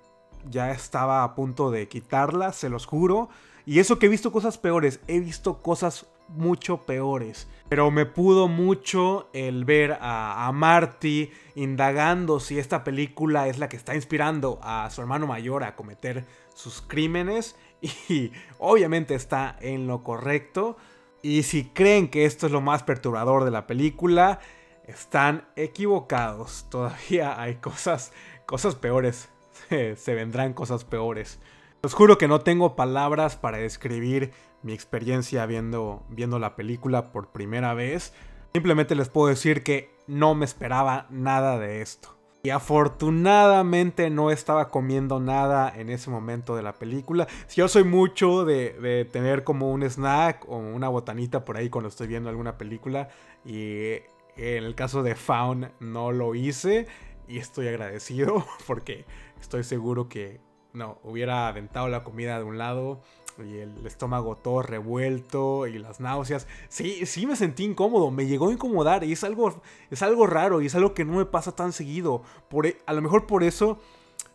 ya 0.50 0.72
estaba 0.72 1.24
a 1.24 1.34
punto 1.34 1.72
de 1.72 1.88
quitarla, 1.88 2.54
se 2.54 2.70
los 2.70 2.86
juro. 2.86 3.30
Y 3.66 3.80
eso 3.80 3.98
que 3.98 4.06
he 4.06 4.10
visto 4.10 4.32
cosas 4.32 4.60
peores, 4.60 5.00
he 5.08 5.20
visto 5.20 5.64
cosas 5.64 6.06
mucho 6.28 6.84
peores. 6.86 7.48
Pero 7.68 7.90
me 7.90 8.06
pudo 8.06 8.48
mucho 8.48 9.30
el 9.34 9.66
ver 9.66 9.94
a, 9.94 10.46
a, 10.46 10.52
Marty 10.52 11.32
indagando 11.56 12.40
si 12.40 12.60
esta 12.60 12.84
película 12.84 13.48
es 13.48 13.58
la 13.58 13.70
que 13.70 13.78
está 13.78 13.96
inspirando 13.96 14.60
a 14.62 14.88
su 14.92 15.02
hermano 15.02 15.26
mayor 15.26 15.64
a 15.64 15.76
cometer 15.76 16.26
sus 16.54 16.82
crímenes 16.82 17.56
y 18.10 18.32
obviamente 18.60 19.16
está 19.16 19.58
en 19.62 19.88
lo 19.88 20.04
correcto. 20.04 20.78
Y 21.22 21.44
si 21.44 21.66
creen 21.66 22.10
que 22.10 22.26
esto 22.26 22.46
es 22.46 22.52
lo 22.52 22.62
más 22.62 22.84
perturbador 22.84 23.46
de 23.46 23.52
la 23.52 23.66
película, 23.66 24.40
están 24.86 25.48
equivocados. 25.56 26.68
Todavía 26.70 27.40
hay 27.42 27.56
cosas, 27.56 28.12
cosas 28.46 28.76
peores. 28.76 29.30
Se, 29.70 30.14
vendrán 30.14 30.54
cosas 30.54 30.84
peores. 30.84 31.40
Os 31.82 31.94
juro 31.94 32.18
que 32.18 32.28
no 32.28 32.42
tengo 32.42 32.76
palabras 32.76 33.36
para 33.36 33.58
describir 33.58 34.32
mi 34.64 34.74
experiencia 34.74 35.46
viendo, 35.46 36.04
viendo 36.10 36.40
la 36.40 36.56
película 36.56 37.12
por 37.12 37.32
primera 37.32 37.74
vez. 37.74 38.14
Simplemente 38.54 38.96
les 38.96 39.10
puedo 39.10 39.28
decir 39.28 39.64
que 39.64 39.96
no 40.08 40.34
me 40.34 40.46
esperaba 40.46 41.08
nada 41.10 41.60
de 41.60 41.82
esto. 41.82 42.16
Y 42.46 42.52
afortunadamente 42.52 44.12
no 44.12 44.30
estaba 44.30 44.70
comiendo 44.70 45.20
nada 45.20 45.74
en 45.76 45.90
ese 45.90 46.12
momento 46.12 46.56
de 46.56 46.62
la 46.62 46.74
película. 46.74 47.26
Yo 47.56 47.68
soy 47.68 47.84
mucho 47.84 48.46
de, 48.46 48.74
de, 48.74 49.04
tener 49.04 49.44
como 49.44 49.72
un 49.72 49.82
snack 49.82 50.48
o 50.48 50.58
una 50.58 50.88
botanita 50.88 51.44
por 51.44 51.58
ahí 51.58 51.72
cuando 51.72 51.90
estoy 51.90 52.06
viendo 52.06 52.30
alguna 52.30 52.56
película. 52.56 53.10
Y 53.44 53.94
en 54.38 54.64
el 54.64 54.76
caso 54.76 55.02
de 55.02 55.16
Faun 55.16 55.72
no 55.80 56.12
lo 56.12 56.36
hice. 56.36 56.86
Y 57.28 57.40
estoy 57.40 57.68
agradecido 57.68 58.46
porque 58.68 59.06
estoy 59.42 59.64
seguro 59.64 60.08
que 60.08 60.40
no 60.72 61.00
hubiera 61.02 61.48
aventado 61.48 61.88
la 61.88 62.04
comida 62.04 62.38
de 62.38 62.44
un 62.44 62.60
lado 62.60 63.02
y 63.44 63.58
el 63.58 63.86
estómago 63.86 64.36
todo 64.36 64.62
revuelto 64.62 65.68
y 65.68 65.78
las 65.78 66.00
náuseas. 66.00 66.48
Sí, 66.70 67.06
sí 67.06 67.26
me 67.26 67.36
sentí 67.36 67.64
incómodo, 67.64 68.12
me 68.12 68.28
llegó 68.28 68.50
a 68.50 68.54
incomodar 68.54 69.04
y 69.04 69.12
es 69.12 69.24
algo, 69.24 69.62
es 69.92 70.02
algo 70.02 70.28
raro 70.28 70.62
y 70.62 70.68
es 70.68 70.76
algo 70.76 70.94
que 70.94 71.06
no 71.06 71.14
me 71.14 71.26
pasa 71.26 71.56
tan 71.56 71.74
seguido. 71.74 72.22
Por, 72.50 72.68
e, 72.68 72.78
a 72.86 72.94
lo 72.94 73.02
mejor 73.02 73.28
por 73.28 73.44
eso 73.44 73.80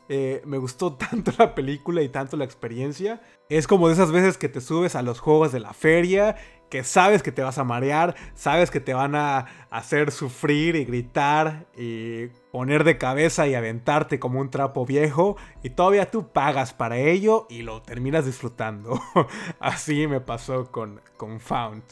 eh, 0.09 0.43
me 0.45 0.59
gustó 0.59 0.93
tanto 1.11 1.33
la 1.39 1.55
película 1.55 2.03
y 2.03 2.09
tanto 2.09 2.37
la 2.37 2.45
experiencia. 2.45 3.23
Es 3.49 3.67
como 3.67 3.89
de 3.89 3.95
esas 3.95 4.13
veces 4.13 4.39
que 4.39 4.49
te 4.49 4.61
subes 4.61 4.95
a 4.95 5.03
los 5.03 5.21
juegos 5.21 5.53
de 5.53 5.61
la 5.61 5.73
feria 5.73 6.37
que 6.71 6.85
sabes 6.85 7.23
que 7.23 7.33
te 7.33 7.43
vas 7.43 7.59
a 7.59 7.65
marear, 7.65 8.15
sabes 8.35 8.71
que 8.71 8.81
te 8.81 8.95
van 8.95 9.17
a 9.17 9.47
hacer 9.71 10.13
sufrir 10.13 10.77
y 10.77 10.85
gritar 10.85 11.67
y 11.77 12.29
poner 12.53 12.85
de 12.85 12.97
cabeza 12.97 13.47
y 13.49 13.55
aventarte 13.55 14.19
como 14.21 14.41
un 14.41 14.51
trapo 14.51 14.87
viejo 14.87 15.37
y 15.63 15.71
todavía 15.71 16.11
tú 16.11 16.29
pagas 16.29 16.73
para 16.73 16.97
ello 16.97 17.47
y 17.51 17.63
lo 17.63 17.83
terminas 17.83 18.25
disfrutando. 18.25 19.01
Así 19.61 20.07
me 20.07 20.21
pasó 20.21 20.71
con, 20.71 21.01
con 21.17 21.41
Found. 21.41 21.83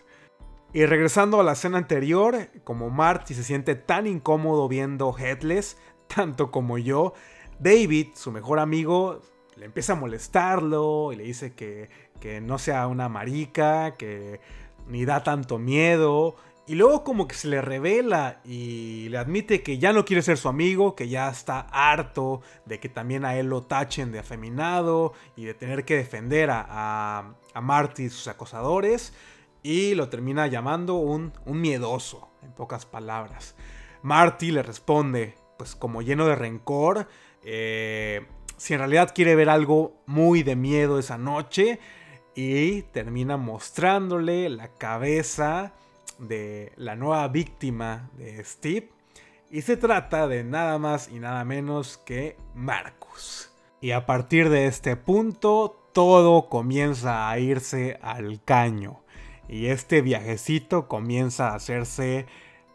Y 0.72 0.86
regresando 0.86 1.40
a 1.40 1.44
la 1.44 1.52
escena 1.52 1.78
anterior, 1.78 2.48
como 2.62 2.88
Marty 2.90 3.34
se 3.34 3.42
siente 3.42 3.74
tan 3.74 4.06
incómodo 4.06 4.68
viendo 4.68 5.16
Headless, 5.16 5.76
tanto 6.06 6.50
como 6.50 6.78
yo, 6.78 7.14
David, 7.58 8.08
su 8.14 8.30
mejor 8.30 8.60
amigo, 8.60 9.20
le 9.56 9.64
empieza 9.64 9.94
a 9.94 9.96
molestarlo 9.96 11.12
y 11.12 11.16
le 11.16 11.24
dice 11.24 11.54
que, 11.54 11.88
que 12.20 12.40
no 12.40 12.58
sea 12.58 12.86
una 12.86 13.08
marica, 13.08 13.96
que 13.96 14.40
ni 14.88 15.04
da 15.04 15.22
tanto 15.22 15.58
miedo. 15.58 16.36
Y 16.66 16.74
luego 16.74 17.02
como 17.02 17.26
que 17.26 17.34
se 17.34 17.48
le 17.48 17.62
revela 17.62 18.40
y 18.44 19.08
le 19.08 19.16
admite 19.16 19.62
que 19.62 19.78
ya 19.78 19.94
no 19.94 20.04
quiere 20.04 20.20
ser 20.20 20.36
su 20.36 20.48
amigo, 20.48 20.94
que 20.94 21.08
ya 21.08 21.30
está 21.30 21.60
harto 21.60 22.42
de 22.66 22.78
que 22.78 22.90
también 22.90 23.24
a 23.24 23.36
él 23.36 23.46
lo 23.46 23.62
tachen 23.62 24.12
de 24.12 24.18
afeminado 24.18 25.14
y 25.34 25.46
de 25.46 25.54
tener 25.54 25.86
que 25.86 25.96
defender 25.96 26.50
a, 26.50 27.34
a, 27.54 27.60
Marty 27.62 28.04
y 28.04 28.10
sus 28.10 28.28
acosadores. 28.28 29.14
Y 29.62 29.94
lo 29.94 30.10
termina 30.10 30.46
llamando 30.46 30.96
un, 30.96 31.32
un 31.46 31.60
miedoso, 31.60 32.28
en 32.42 32.52
pocas 32.52 32.84
palabras. 32.84 33.54
Marty 34.02 34.50
le 34.50 34.62
responde, 34.62 35.36
pues 35.56 35.74
como 35.74 36.02
lleno 36.02 36.26
de 36.26 36.36
rencor, 36.36 37.08
eh, 37.42 38.26
si 38.58 38.74
en 38.74 38.80
realidad 38.80 39.12
quiere 39.14 39.34
ver 39.34 39.48
algo 39.48 40.02
muy 40.06 40.42
de 40.42 40.56
miedo 40.56 40.98
esa 40.98 41.16
noche, 41.16 41.80
y 42.34 42.82
termina 42.82 43.36
mostrándole 43.36 44.48
la 44.48 44.68
cabeza 44.68 45.72
de 46.18 46.72
la 46.76 46.96
nueva 46.96 47.28
víctima 47.28 48.10
de 48.16 48.42
Steve. 48.44 48.90
Y 49.50 49.62
se 49.62 49.76
trata 49.76 50.28
de 50.28 50.44
nada 50.44 50.78
más 50.78 51.08
y 51.08 51.18
nada 51.18 51.44
menos 51.44 51.98
que 51.98 52.36
Marcus. 52.54 53.50
Y 53.80 53.92
a 53.92 54.06
partir 54.06 54.50
de 54.50 54.66
este 54.66 54.96
punto, 54.96 55.90
todo 55.92 56.48
comienza 56.48 57.30
a 57.30 57.38
irse 57.38 57.98
al 58.02 58.42
caño. 58.44 59.00
Y 59.48 59.66
este 59.66 60.02
viajecito 60.02 60.88
comienza 60.88 61.48
a 61.48 61.54
hacerse 61.54 62.26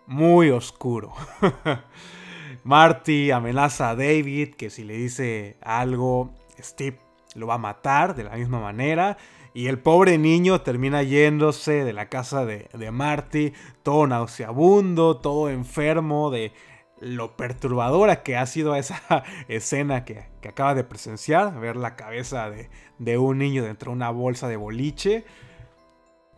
muy 0.08 0.50
oscuro. 0.50 1.14
Marty 2.64 3.32
amenaza 3.32 3.90
a 3.90 3.96
David 3.96 4.56
que 4.56 4.70
si 4.70 4.84
le 4.84 4.96
dice 4.96 5.58
algo, 5.62 6.34
Steve 6.60 7.00
lo 7.36 7.48
va 7.48 7.56
a 7.56 7.60
matar 7.60 8.16
de 8.16 8.24
la 8.24 8.36
misma 8.36 8.60
manera. 8.60 9.18
Y 9.54 9.68
el 9.68 9.78
pobre 9.78 10.18
niño 10.18 10.62
termina 10.62 11.04
yéndose 11.04 11.84
de 11.84 11.94
la 11.94 12.10
casa 12.10 12.44
de, 12.46 12.92
Marty, 12.92 13.54
todo 13.84 14.08
nauseabundo, 14.08 15.18
todo 15.18 15.50
enfermo, 15.50 16.32
de 16.32 16.54
lo 17.00 17.36
perturbadora 17.36 18.24
que 18.24 18.36
ha 18.36 18.46
sido 18.48 18.76
esa 18.76 19.24
escena 19.48 20.06
que, 20.06 20.26
acaba 20.48 20.74
de 20.74 20.84
presenciar, 20.84 21.60
ver 21.60 21.76
la 21.76 21.96
cabeza 21.96 22.50
de, 22.50 23.18
un 23.18 23.38
niño 23.38 23.64
dentro 23.64 23.92
de 23.92 23.98
una 23.98 24.10
bolsa 24.10 24.48
de 24.48 24.58
boliche. 24.58 25.24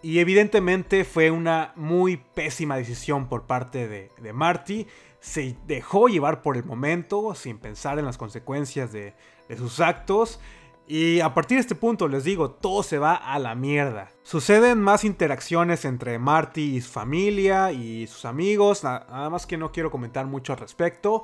Y 0.02 0.20
evidentemente 0.20 1.06
fue 1.06 1.32
una 1.32 1.72
muy 1.76 2.18
pésima 2.18 2.76
decisión 2.76 3.30
por 3.30 3.48
parte 3.48 3.88
de, 3.88 4.12
de 4.22 4.34
Marty. 4.34 4.88
Se 5.22 5.56
dejó 5.66 6.10
llevar 6.10 6.42
por 6.42 6.58
el 6.58 6.66
momento 6.66 7.34
sin 7.34 7.60
pensar 7.60 7.98
en 7.98 8.06
las 8.06 8.18
consecuencias 8.18 8.92
de, 8.92 9.16
de 9.48 9.58
sus 9.58 9.80
actos 9.80 10.40
y 10.88 11.20
a 11.22 11.34
partir 11.34 11.58
de 11.58 11.62
este 11.62 11.74
punto, 11.74 12.08
les 12.08 12.24
digo, 12.24 12.52
todo 12.52 12.84
se 12.84 13.00
va 13.00 13.16
a 13.16 13.40
la 13.40 13.56
mierda. 13.56 14.12
Suceden 14.22 14.80
más 14.80 15.04
interacciones 15.04 15.84
entre 15.84 16.20
Marty 16.20 16.76
y 16.76 16.82
su 16.82 16.92
familia 16.92 17.72
y 17.72 18.06
sus 18.06 18.26
amigos, 18.26 18.84
nada 18.84 19.30
más 19.32 19.48
que 19.48 19.58
no 19.58 19.72
quiero 19.72 19.90
comentar 19.90 20.28
mucho 20.28 20.54
al 20.54 20.60
respecto. 20.60 21.24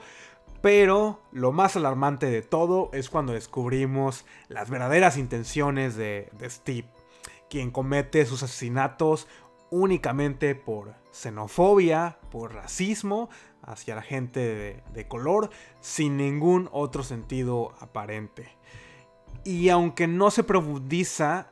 Pero 0.62 1.22
lo 1.32 1.52
más 1.52 1.76
alarmante 1.76 2.28
de 2.28 2.42
todo 2.42 2.90
es 2.94 3.10
cuando 3.10 3.34
descubrimos 3.34 4.26
las 4.48 4.70
verdaderas 4.70 5.18
intenciones 5.18 5.96
de, 5.96 6.32
Steve, 6.44 6.88
quien 7.50 7.72
comete 7.72 8.26
sus 8.26 8.44
asesinatos 8.44 9.28
únicamente 9.70 10.56
por 10.56 10.96
xenofobia, 11.12 12.18
por 12.32 12.54
racismo 12.54 13.30
hacia 13.64 13.96
la 13.96 14.02
gente 14.02 14.84
de 14.92 15.08
color, 15.08 15.50
sin 15.82 16.18
ningún 16.18 16.68
otro 16.72 17.04
sentido 17.04 17.74
aparente. 17.80 18.61
Y 19.44 19.70
aunque 19.70 20.08
no 20.08 20.30
se 20.30 20.44
profundiza, 20.44 21.52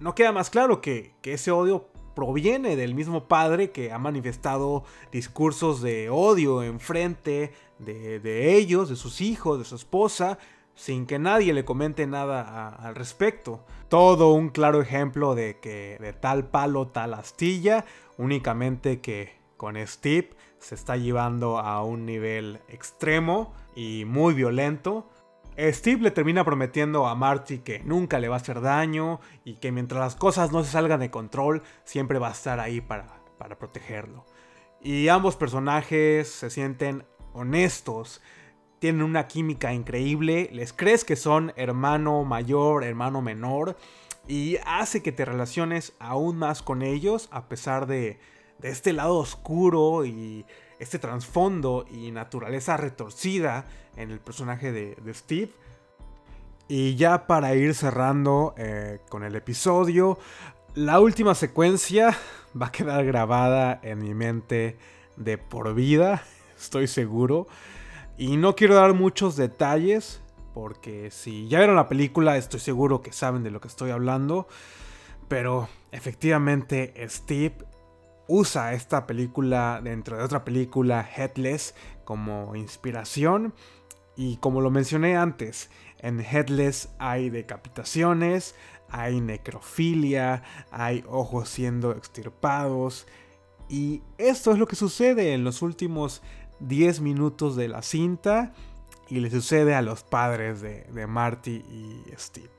no 0.00 0.14
queda 0.14 0.32
más 0.32 0.50
claro 0.50 0.80
que, 0.80 1.14
ese 1.22 1.50
odio 1.50 1.88
proviene 2.14 2.74
del 2.74 2.94
mismo 2.94 3.28
padre 3.28 3.70
que 3.70 3.92
ha 3.92 3.98
manifestado 3.98 4.82
discursos 5.12 5.80
de 5.82 6.10
odio 6.10 6.64
en 6.64 6.80
frente 6.80 7.52
de, 7.78 8.56
ellos, 8.56 8.88
de 8.88 8.96
sus 8.96 9.20
hijos, 9.20 9.58
de 9.58 9.64
su 9.64 9.76
esposa, 9.76 10.38
sin 10.74 11.06
que 11.06 11.18
nadie 11.18 11.52
le 11.52 11.64
comente 11.64 12.06
nada 12.06 12.68
al 12.70 12.96
respecto. 12.96 13.64
Todo 13.88 14.32
un 14.32 14.48
claro 14.48 14.80
ejemplo 14.80 15.34
de 15.34 15.60
que 15.60 15.96
de 16.00 16.12
tal 16.12 16.48
palo, 16.48 16.88
tal 16.88 17.14
astilla, 17.14 17.84
únicamente 18.16 19.00
que 19.00 19.36
con 19.56 19.76
Steve 19.86 20.30
se 20.58 20.74
está 20.74 20.96
llevando 20.96 21.58
a 21.58 21.84
un 21.84 22.04
nivel 22.04 22.60
extremo 22.68 23.52
y 23.76 24.04
muy 24.06 24.34
violento 24.34 25.08
Steve 25.58 26.02
le 26.02 26.10
termina 26.12 26.44
prometiendo 26.44 27.08
a 27.08 27.16
Marty 27.16 27.58
que 27.58 27.80
nunca 27.80 28.20
le 28.20 28.28
va 28.28 28.36
a 28.36 28.38
hacer 28.38 28.60
daño 28.60 29.20
y 29.44 29.54
que 29.54 29.72
mientras 29.72 30.00
las 30.00 30.14
cosas 30.14 30.52
no 30.52 30.62
se 30.62 30.70
salgan 30.70 31.00
de 31.00 31.10
control, 31.10 31.62
siempre 31.82 32.20
va 32.20 32.28
a 32.28 32.32
estar 32.32 32.60
ahí 32.60 32.80
para, 32.80 33.20
para 33.38 33.58
protegerlo. 33.58 34.24
Y 34.80 35.08
ambos 35.08 35.34
personajes 35.34 36.30
se 36.30 36.50
sienten 36.50 37.04
honestos, 37.32 38.22
tienen 38.78 39.02
una 39.02 39.26
química 39.26 39.72
increíble, 39.72 40.48
les 40.52 40.72
crees 40.72 41.04
que 41.04 41.16
son 41.16 41.52
hermano 41.56 42.22
mayor, 42.22 42.84
hermano 42.84 43.20
menor, 43.20 43.76
y 44.28 44.58
hace 44.64 45.02
que 45.02 45.10
te 45.10 45.24
relaciones 45.24 45.94
aún 45.98 46.38
más 46.38 46.62
con 46.62 46.82
ellos 46.82 47.28
a 47.32 47.48
pesar 47.48 47.86
de, 47.86 48.20
de 48.60 48.68
este 48.68 48.92
lado 48.92 49.16
oscuro 49.16 50.04
y 50.04 50.46
este 50.78 50.98
trasfondo 50.98 51.84
y 51.90 52.10
naturaleza 52.10 52.76
retorcida 52.76 53.64
en 53.96 54.10
el 54.10 54.20
personaje 54.20 54.72
de, 54.72 55.14
Steve. 55.14 55.50
Y 56.68 56.96
ya 56.96 57.26
para 57.26 57.54
ir 57.54 57.74
cerrando 57.74 58.54
eh, 58.56 59.00
con 59.08 59.24
el 59.24 59.34
episodio, 59.34 60.18
la 60.74 61.00
última 61.00 61.34
secuencia 61.34 62.16
va 62.60 62.66
a 62.66 62.72
quedar 62.72 63.04
grabada 63.04 63.80
en 63.82 64.00
mi 64.00 64.14
mente 64.14 64.76
de 65.16 65.38
por 65.38 65.74
vida, 65.74 66.22
estoy 66.58 66.86
seguro. 66.86 67.46
Y 68.16 68.36
no 68.36 68.54
quiero 68.56 68.74
dar 68.74 68.94
muchos 68.94 69.36
detalles, 69.36 70.20
porque 70.52 71.10
si 71.10 71.48
ya 71.48 71.58
vieron 71.58 71.76
la 71.76 71.88
película, 71.88 72.36
estoy 72.36 72.60
seguro 72.60 73.00
que 73.00 73.12
saben 73.12 73.44
de 73.44 73.50
lo 73.50 73.60
que 73.60 73.68
estoy 73.68 73.90
hablando. 73.90 74.48
Pero 75.28 75.68
efectivamente, 75.92 76.94
Steve 77.08 77.67
usa 78.28 78.74
esta 78.74 79.06
película 79.06 79.80
dentro 79.82 80.16
de 80.16 80.22
otra 80.22 80.44
película, 80.44 81.08
Headless, 81.16 81.74
como 82.04 82.54
inspiración. 82.54 83.54
Y 84.16 84.36
como 84.36 84.60
lo 84.60 84.70
mencioné 84.70 85.16
antes, 85.16 85.70
En 86.00 86.20
Headless 86.20 86.90
hay 86.98 87.28
decapitaciones, 87.30 88.54
hay 88.88 89.20
necrofilia, 89.20 90.44
hay 90.70 91.04
ojos 91.08 91.48
siendo 91.48 91.90
extirpados. 91.92 93.06
Y 93.68 94.02
esto 94.16 94.52
es 94.52 94.58
lo 94.58 94.66
que 94.68 94.76
sucede 94.76 95.34
en 95.34 95.42
los 95.42 95.60
últimos 95.62 96.22
10 96.60 97.00
minutos 97.00 97.56
de 97.56 97.68
la 97.68 97.82
cinta 97.82 98.52
y 99.08 99.20
le 99.20 99.30
sucede 99.30 99.74
a 99.74 99.82
los 99.82 100.04
padres 100.04 100.60
de, 100.60 100.84
de 100.84 101.06
Marty 101.06 101.62
y 101.68 102.04
Steve. 102.16 102.50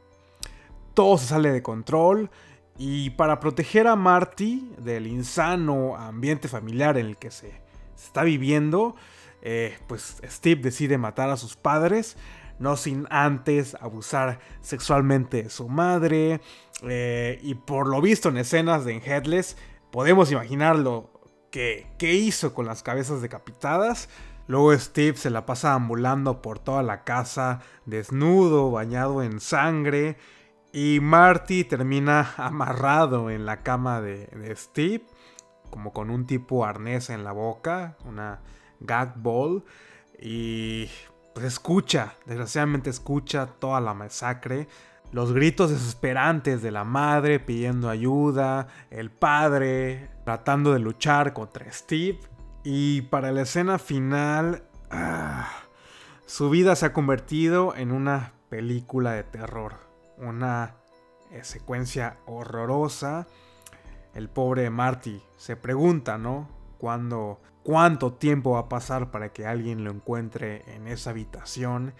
Todo 0.93 1.17
se 1.17 1.28
sale 1.28 1.51
de 1.51 1.61
control 1.61 2.30
y 2.80 3.09
para 3.09 3.41
proteger 3.41 3.88
a 3.88 3.97
Marty 3.97 4.71
del 4.77 5.05
insano 5.05 5.97
ambiente 5.97 6.47
familiar 6.47 6.97
en 6.97 7.07
el 7.07 7.17
que 7.17 7.30
se, 7.30 7.51
está 7.97 8.23
viviendo, 8.23 8.95
eh, 9.41 9.77
pues 9.88 10.21
Steve 10.25 10.61
decide 10.61 10.97
matar 10.97 11.30
a 11.30 11.36
sus 11.36 11.57
padres, 11.57 12.15
no 12.57 12.77
sin 12.77 13.05
antes 13.09 13.75
abusar 13.82 14.39
sexualmente 14.61 15.43
de 15.43 15.49
su 15.49 15.67
madre. 15.67 16.39
Eh, 16.84 17.41
y 17.43 17.55
por 17.55 17.88
lo 17.88 17.99
visto 17.99 18.30
en 18.30 18.38
escenas 18.38 18.86
de 18.86 18.95
Headless, 18.95 19.57
podemos 19.91 20.32
imaginarlo 20.32 21.11
que, 21.51 21.86
que 21.97 22.13
hizo 22.13 22.53
con 22.53 22.65
las 22.65 22.82
cabezas 22.82 23.21
decapitadas. 23.21 24.07
Luego 24.47 24.73
Steve 24.77 25.17
se 25.17 25.30
la 25.30 25.45
pasa 25.45 25.73
ambulando 25.73 26.41
por 26.41 26.59
toda 26.59 26.82
la 26.82 27.03
casa, 27.03 27.59
desnudo, 27.86 28.71
bañado 28.71 29.21
en 29.21 29.41
sangre. 29.41 30.15
Y 30.72 30.99
Marty 31.01 31.63
termina 31.63 32.34
amarrado 32.38 33.30
en 33.30 33.45
la 33.45 33.63
cama 33.63 34.01
de, 34.01 34.53
Steve, 34.55 35.03
como 35.70 35.93
con 35.93 36.09
un 36.09 36.26
tipo 36.26 36.65
arnés 36.65 37.09
en 37.09 37.24
la 37.24 37.32
boca, 37.32 37.97
una 38.05 38.41
gag 38.80 39.17
ball. 39.17 39.63
Y 40.20 40.88
pues 41.34 41.45
escucha, 41.45 42.15
desgraciadamente 42.26 42.89
escucha 42.89 43.47
toda 43.47 43.82
la 43.82 43.93
masacre. 43.95 44.67
Los 45.11 45.34
gritos 45.34 45.72
desesperantes 45.72 46.61
de 46.61 46.70
la 46.70 46.84
madre 46.84 47.39
pidiendo 47.39 47.89
ayuda, 47.89 48.67
el 48.91 49.09
padre 49.09 50.11
tratando 50.24 50.72
de 50.74 50.80
luchar 50.80 51.34
contra 51.34 51.72
Steve. 51.72 52.20
Y 52.63 53.01
para 53.03 53.32
la 53.32 53.41
escena 53.41 53.80
final, 53.80 54.65
ah, 54.91 55.49
su 56.28 56.51
vida 56.51 56.76
se 56.76 56.86
ha 56.86 56.93
convertido 56.93 57.76
en 57.76 57.91
una 57.91 58.34
película 58.49 59.13
de 59.13 59.24
terror 59.24 59.89
una 60.20 60.76
eh, 61.32 61.43
secuencia 61.43 62.17
horrorosa. 62.26 63.28
El 64.13 64.30
pobre 64.30 64.70
Marty 64.70 65.22
se 65.38 65.55
pregunta, 65.55 66.17
¿no? 66.17 66.49
¿Cuándo, 66.78 67.39
¿Cuánto 67.63 68.13
tiempo 68.13 68.51
va 68.51 68.61
a 68.61 68.70
pasar 68.70 69.11
para 69.11 69.32
que 69.32 69.45
alguien 69.45 69.84
lo 69.84 69.91
encuentre 69.91 70.63
en 70.76 70.88
esa 70.88 71.11
habitación 71.11 71.93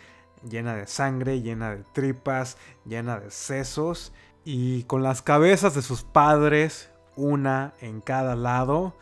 llena 0.48 0.74
de 0.76 0.88
sangre, 0.88 1.42
llena 1.42 1.76
de 1.76 1.84
tripas, 1.94 2.58
llena 2.86 3.20
de 3.20 3.30
sesos 3.30 4.14
y 4.46 4.84
con 4.84 5.04
las 5.04 5.22
cabezas 5.22 5.76
de 5.76 5.82
sus 5.82 6.04
padres, 6.04 6.90
una 7.16 7.74
en 7.82 8.02
cada 8.02 8.36
lado? 8.36 8.96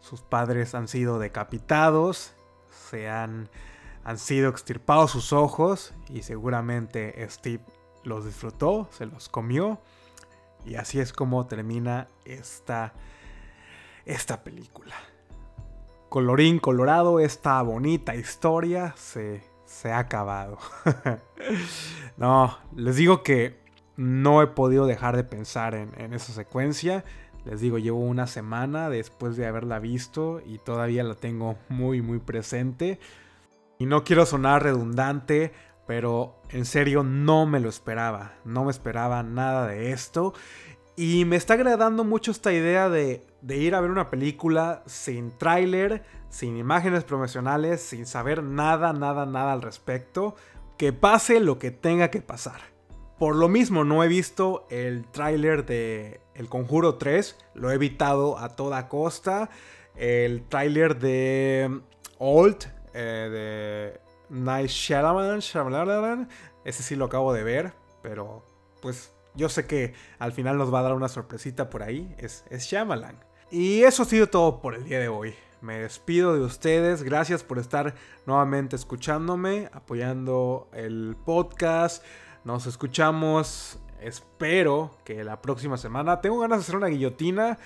Sus 0.00 0.22
padres 0.22 0.74
han 0.74 0.88
sido 0.88 1.18
decapitados, 1.18 2.34
se 2.90 3.08
han, 3.08 3.48
han 4.04 4.18
sido 4.18 4.50
extirpados 4.50 5.10
sus 5.10 5.32
ojos 5.32 5.94
y 6.08 6.22
seguramente 6.22 7.26
Steve 7.28 7.64
los 8.04 8.24
disfrutó, 8.24 8.88
se 8.90 9.06
los 9.06 9.28
comió. 9.28 9.80
Y 10.64 10.76
así 10.76 11.00
es 11.00 11.12
como 11.12 11.46
termina 11.46 12.08
esta, 12.24 12.94
esta 14.06 14.42
película. 14.42 14.94
Colorín 16.08 16.58
colorado, 16.58 17.20
esta 17.20 17.60
bonita 17.62 18.14
historia 18.14 18.94
se, 18.96 19.42
se 19.66 19.92
ha 19.92 19.98
acabado. 19.98 20.58
no, 22.16 22.56
les 22.76 22.96
digo 22.96 23.22
que 23.22 23.58
no 23.96 24.42
he 24.42 24.46
podido 24.46 24.86
dejar 24.86 25.16
de 25.16 25.24
pensar 25.24 25.74
en, 25.74 25.92
en 25.98 26.14
esa 26.14 26.32
secuencia. 26.32 27.04
Les 27.44 27.60
digo, 27.60 27.78
llevo 27.78 27.98
una 27.98 28.26
semana 28.26 28.88
después 28.88 29.36
de 29.36 29.46
haberla 29.46 29.78
visto 29.78 30.40
y 30.46 30.58
todavía 30.58 31.04
la 31.04 31.14
tengo 31.14 31.56
muy, 31.68 32.00
muy 32.00 32.18
presente. 32.18 32.98
Y 33.78 33.86
no 33.86 34.04
quiero 34.04 34.24
sonar 34.24 34.62
redundante 34.62 35.52
pero 35.86 36.40
en 36.50 36.64
serio 36.64 37.02
no 37.02 37.46
me 37.46 37.60
lo 37.60 37.68
esperaba, 37.68 38.34
no 38.44 38.64
me 38.64 38.70
esperaba 38.70 39.22
nada 39.22 39.66
de 39.66 39.92
esto. 39.92 40.34
Y 40.96 41.24
me 41.24 41.36
está 41.36 41.54
agradando 41.54 42.04
mucho 42.04 42.30
esta 42.30 42.52
idea 42.52 42.88
de, 42.88 43.26
ir 43.48 43.74
a 43.74 43.80
ver 43.80 43.90
una 43.90 44.10
película 44.10 44.82
sin 44.86 45.36
tráiler, 45.36 46.04
sin 46.28 46.56
imágenes 46.56 47.02
promocionales, 47.04 47.80
sin 47.82 48.06
saber 48.06 48.42
nada, 48.42 48.92
nada, 48.92 49.26
nada 49.26 49.52
al 49.52 49.62
respecto. 49.62 50.36
Que 50.78 50.92
pase 50.92 51.40
lo 51.40 51.58
que 51.58 51.70
tenga 51.70 52.08
que 52.08 52.22
pasar. 52.22 52.60
Por 53.18 53.36
lo 53.36 53.48
mismo 53.48 53.84
no 53.84 54.02
he 54.04 54.08
visto 54.08 54.66
el 54.70 55.06
tráiler 55.10 55.66
de 55.66 56.20
El 56.34 56.48
Conjuro 56.48 56.96
3, 56.96 57.36
lo 57.54 57.70
he 57.70 57.74
evitado 57.74 58.38
a 58.38 58.50
toda 58.50 58.88
costa. 58.88 59.50
El 59.96 60.44
tráiler 60.48 60.98
de 60.98 61.80
Old, 62.18 62.66
eh, 62.92 63.90
de 63.98 64.03
Night 64.34 64.68
Shyamalan, 64.68 66.28
ese 66.64 66.82
sí 66.82 66.96
lo 66.96 67.06
acabo 67.06 67.32
de 67.32 67.44
ver, 67.44 67.72
pero 68.02 68.44
pues 68.82 69.12
yo 69.34 69.48
sé 69.48 69.66
que 69.66 69.94
al 70.18 70.32
final 70.32 70.58
nos 70.58 70.72
va 70.72 70.80
a 70.80 70.82
dar 70.82 70.94
una 70.94 71.08
sorpresita 71.08 71.70
por 71.70 71.82
ahí, 71.82 72.14
es, 72.18 72.44
es 72.50 72.64
Shyamalan. 72.64 73.18
Y 73.50 73.82
eso 73.82 74.02
ha 74.02 74.06
sido 74.06 74.28
todo 74.28 74.60
por 74.60 74.74
el 74.74 74.84
día 74.84 74.98
de 74.98 75.08
hoy. 75.08 75.34
Me 75.60 75.78
despido 75.78 76.34
de 76.34 76.40
ustedes, 76.40 77.02
gracias 77.02 77.42
por 77.42 77.58
estar 77.58 77.94
nuevamente 78.26 78.76
escuchándome, 78.76 79.70
apoyando 79.72 80.68
el 80.74 81.16
podcast. 81.24 82.04
Nos 82.44 82.66
escuchamos, 82.66 83.78
espero 84.00 84.98
que 85.04 85.24
la 85.24 85.40
próxima 85.40 85.78
semana. 85.78 86.20
Tengo 86.20 86.40
ganas 86.40 86.58
de 86.58 86.62
hacer 86.62 86.76
una 86.76 86.88
guillotina, 86.88 87.58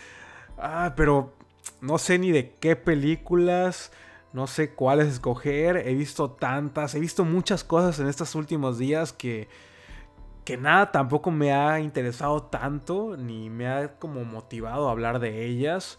ah, 0.58 0.92
pero 0.96 1.32
no 1.80 1.98
sé 1.98 2.18
ni 2.18 2.30
de 2.30 2.54
qué 2.60 2.76
películas. 2.76 3.90
No 4.33 4.47
sé 4.47 4.74
cuáles 4.74 5.09
escoger. 5.09 5.76
He 5.76 5.95
visto 5.95 6.31
tantas. 6.31 6.95
He 6.95 7.01
visto 7.01 7.24
muchas 7.24 7.64
cosas 7.64 7.99
en 8.01 8.09
estos 8.09 8.35
últimos 8.35 8.79
días 8.79 9.12
que. 9.12 9.49
Que 10.45 10.57
nada 10.57 10.93
tampoco 10.93 11.31
me 11.31 11.53
ha 11.53 11.81
interesado 11.81 12.43
tanto. 12.43 13.16
Ni 13.16 13.51
me 13.51 13.68
ha 13.68 13.99
como 13.99 14.24
motivado 14.24 14.89
a 14.89 14.93
hablar 14.93 15.18
de 15.20 15.45
ellas. 15.45 15.99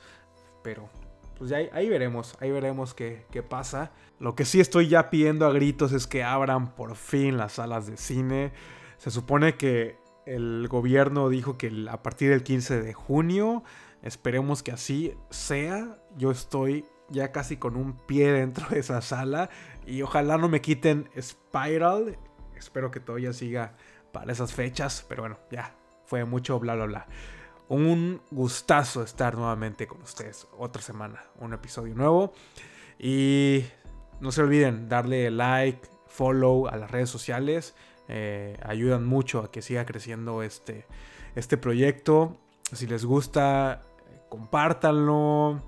Pero. 0.63 0.89
Pues 1.37 1.49
ya 1.49 1.57
ahí, 1.71 1.89
veremos. 1.89 2.35
Ahí 2.39 2.51
veremos 2.51 2.93
qué, 2.93 3.25
qué 3.31 3.43
pasa. 3.43 3.91
Lo 4.19 4.35
que 4.35 4.45
sí 4.45 4.59
estoy 4.59 4.89
ya 4.89 5.09
pidiendo 5.09 5.45
a 5.45 5.53
gritos 5.53 5.93
es 5.93 6.05
que 6.05 6.23
abran 6.23 6.75
por 6.75 6.95
fin 6.95 7.37
las 7.37 7.53
salas 7.53 7.87
de 7.87 7.95
cine. 7.95 8.51
Se 8.97 9.11
supone 9.11 9.55
que 9.55 9.97
el 10.25 10.67
gobierno 10.67 11.29
dijo 11.29 11.57
que 11.57 11.87
a 11.89 12.03
partir 12.03 12.29
del 12.29 12.43
15 12.43 12.81
de 12.81 12.93
junio. 12.93 13.63
Esperemos 14.01 14.63
que 14.63 14.71
así 14.71 15.15
sea. 15.29 15.97
Yo 16.17 16.31
estoy 16.31 16.85
ya 17.09 17.31
casi 17.31 17.57
con 17.57 17.75
un 17.75 17.93
pie 17.93 18.31
dentro 18.31 18.67
de 18.69 18.79
esa 18.79 19.01
sala. 19.01 19.49
Y 19.85 20.01
ojalá 20.01 20.37
no 20.37 20.49
me 20.49 20.61
quiten 20.61 21.09
Spiral. 21.19 22.17
Espero 22.55 22.91
que 22.91 22.99
todavía 22.99 23.33
siga 23.33 23.75
para 24.11 24.31
esas 24.31 24.53
fechas. 24.53 25.05
Pero 25.07 25.23
bueno, 25.23 25.39
ya 25.51 25.75
fue 26.05 26.25
mucho 26.25 26.59
bla 26.59 26.75
bla 26.75 26.85
bla. 26.85 27.07
Un 27.67 28.21
gustazo 28.31 29.03
estar 29.03 29.35
nuevamente 29.35 29.87
con 29.87 30.01
ustedes. 30.01 30.47
Otra 30.57 30.81
semana, 30.81 31.23
un 31.39 31.53
episodio 31.53 31.93
nuevo. 31.95 32.33
Y 32.97 33.63
no 34.19 34.31
se 34.31 34.41
olviden 34.41 34.89
darle 34.89 35.31
like, 35.31 35.87
follow 36.07 36.67
a 36.67 36.75
las 36.75 36.91
redes 36.91 37.09
sociales. 37.09 37.75
Eh, 38.07 38.57
ayudan 38.63 39.05
mucho 39.05 39.39
a 39.39 39.51
que 39.51 39.61
siga 39.61 39.85
creciendo 39.85 40.41
este, 40.41 40.85
este 41.35 41.57
proyecto. 41.57 42.37
Si 42.73 42.87
les 42.87 43.05
gusta, 43.05 43.83
compártanlo. 44.29 45.61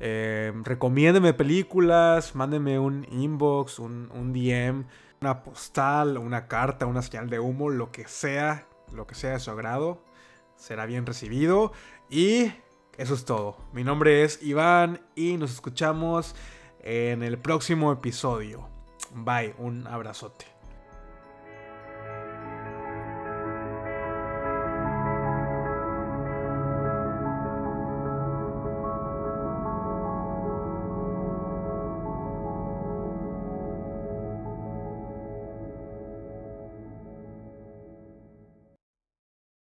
Eh, 0.00 0.52
recomiéndeme 0.64 1.34
películas, 1.34 2.34
mándenme 2.34 2.78
un 2.78 3.06
inbox, 3.10 3.78
un, 3.78 4.10
un 4.12 4.32
DM, 4.32 4.84
una 5.20 5.42
postal, 5.42 6.18
una 6.18 6.46
carta, 6.46 6.86
una 6.86 7.02
señal 7.02 7.28
de 7.28 7.40
humo, 7.40 7.70
lo 7.70 7.90
que 7.90 8.06
sea, 8.06 8.66
lo 8.92 9.06
que 9.06 9.14
sea 9.14 9.32
de 9.32 9.40
su 9.40 9.50
agrado, 9.50 10.02
será 10.56 10.86
bien 10.86 11.06
recibido. 11.06 11.72
Y 12.10 12.52
eso 12.96 13.14
es 13.14 13.24
todo. 13.24 13.56
Mi 13.72 13.84
nombre 13.84 14.24
es 14.24 14.42
Iván 14.42 15.00
y 15.14 15.36
nos 15.36 15.52
escuchamos 15.52 16.34
en 16.80 17.22
el 17.22 17.38
próximo 17.38 17.92
episodio. 17.92 18.68
Bye, 19.14 19.54
un 19.58 19.86
abrazote. 19.86 20.57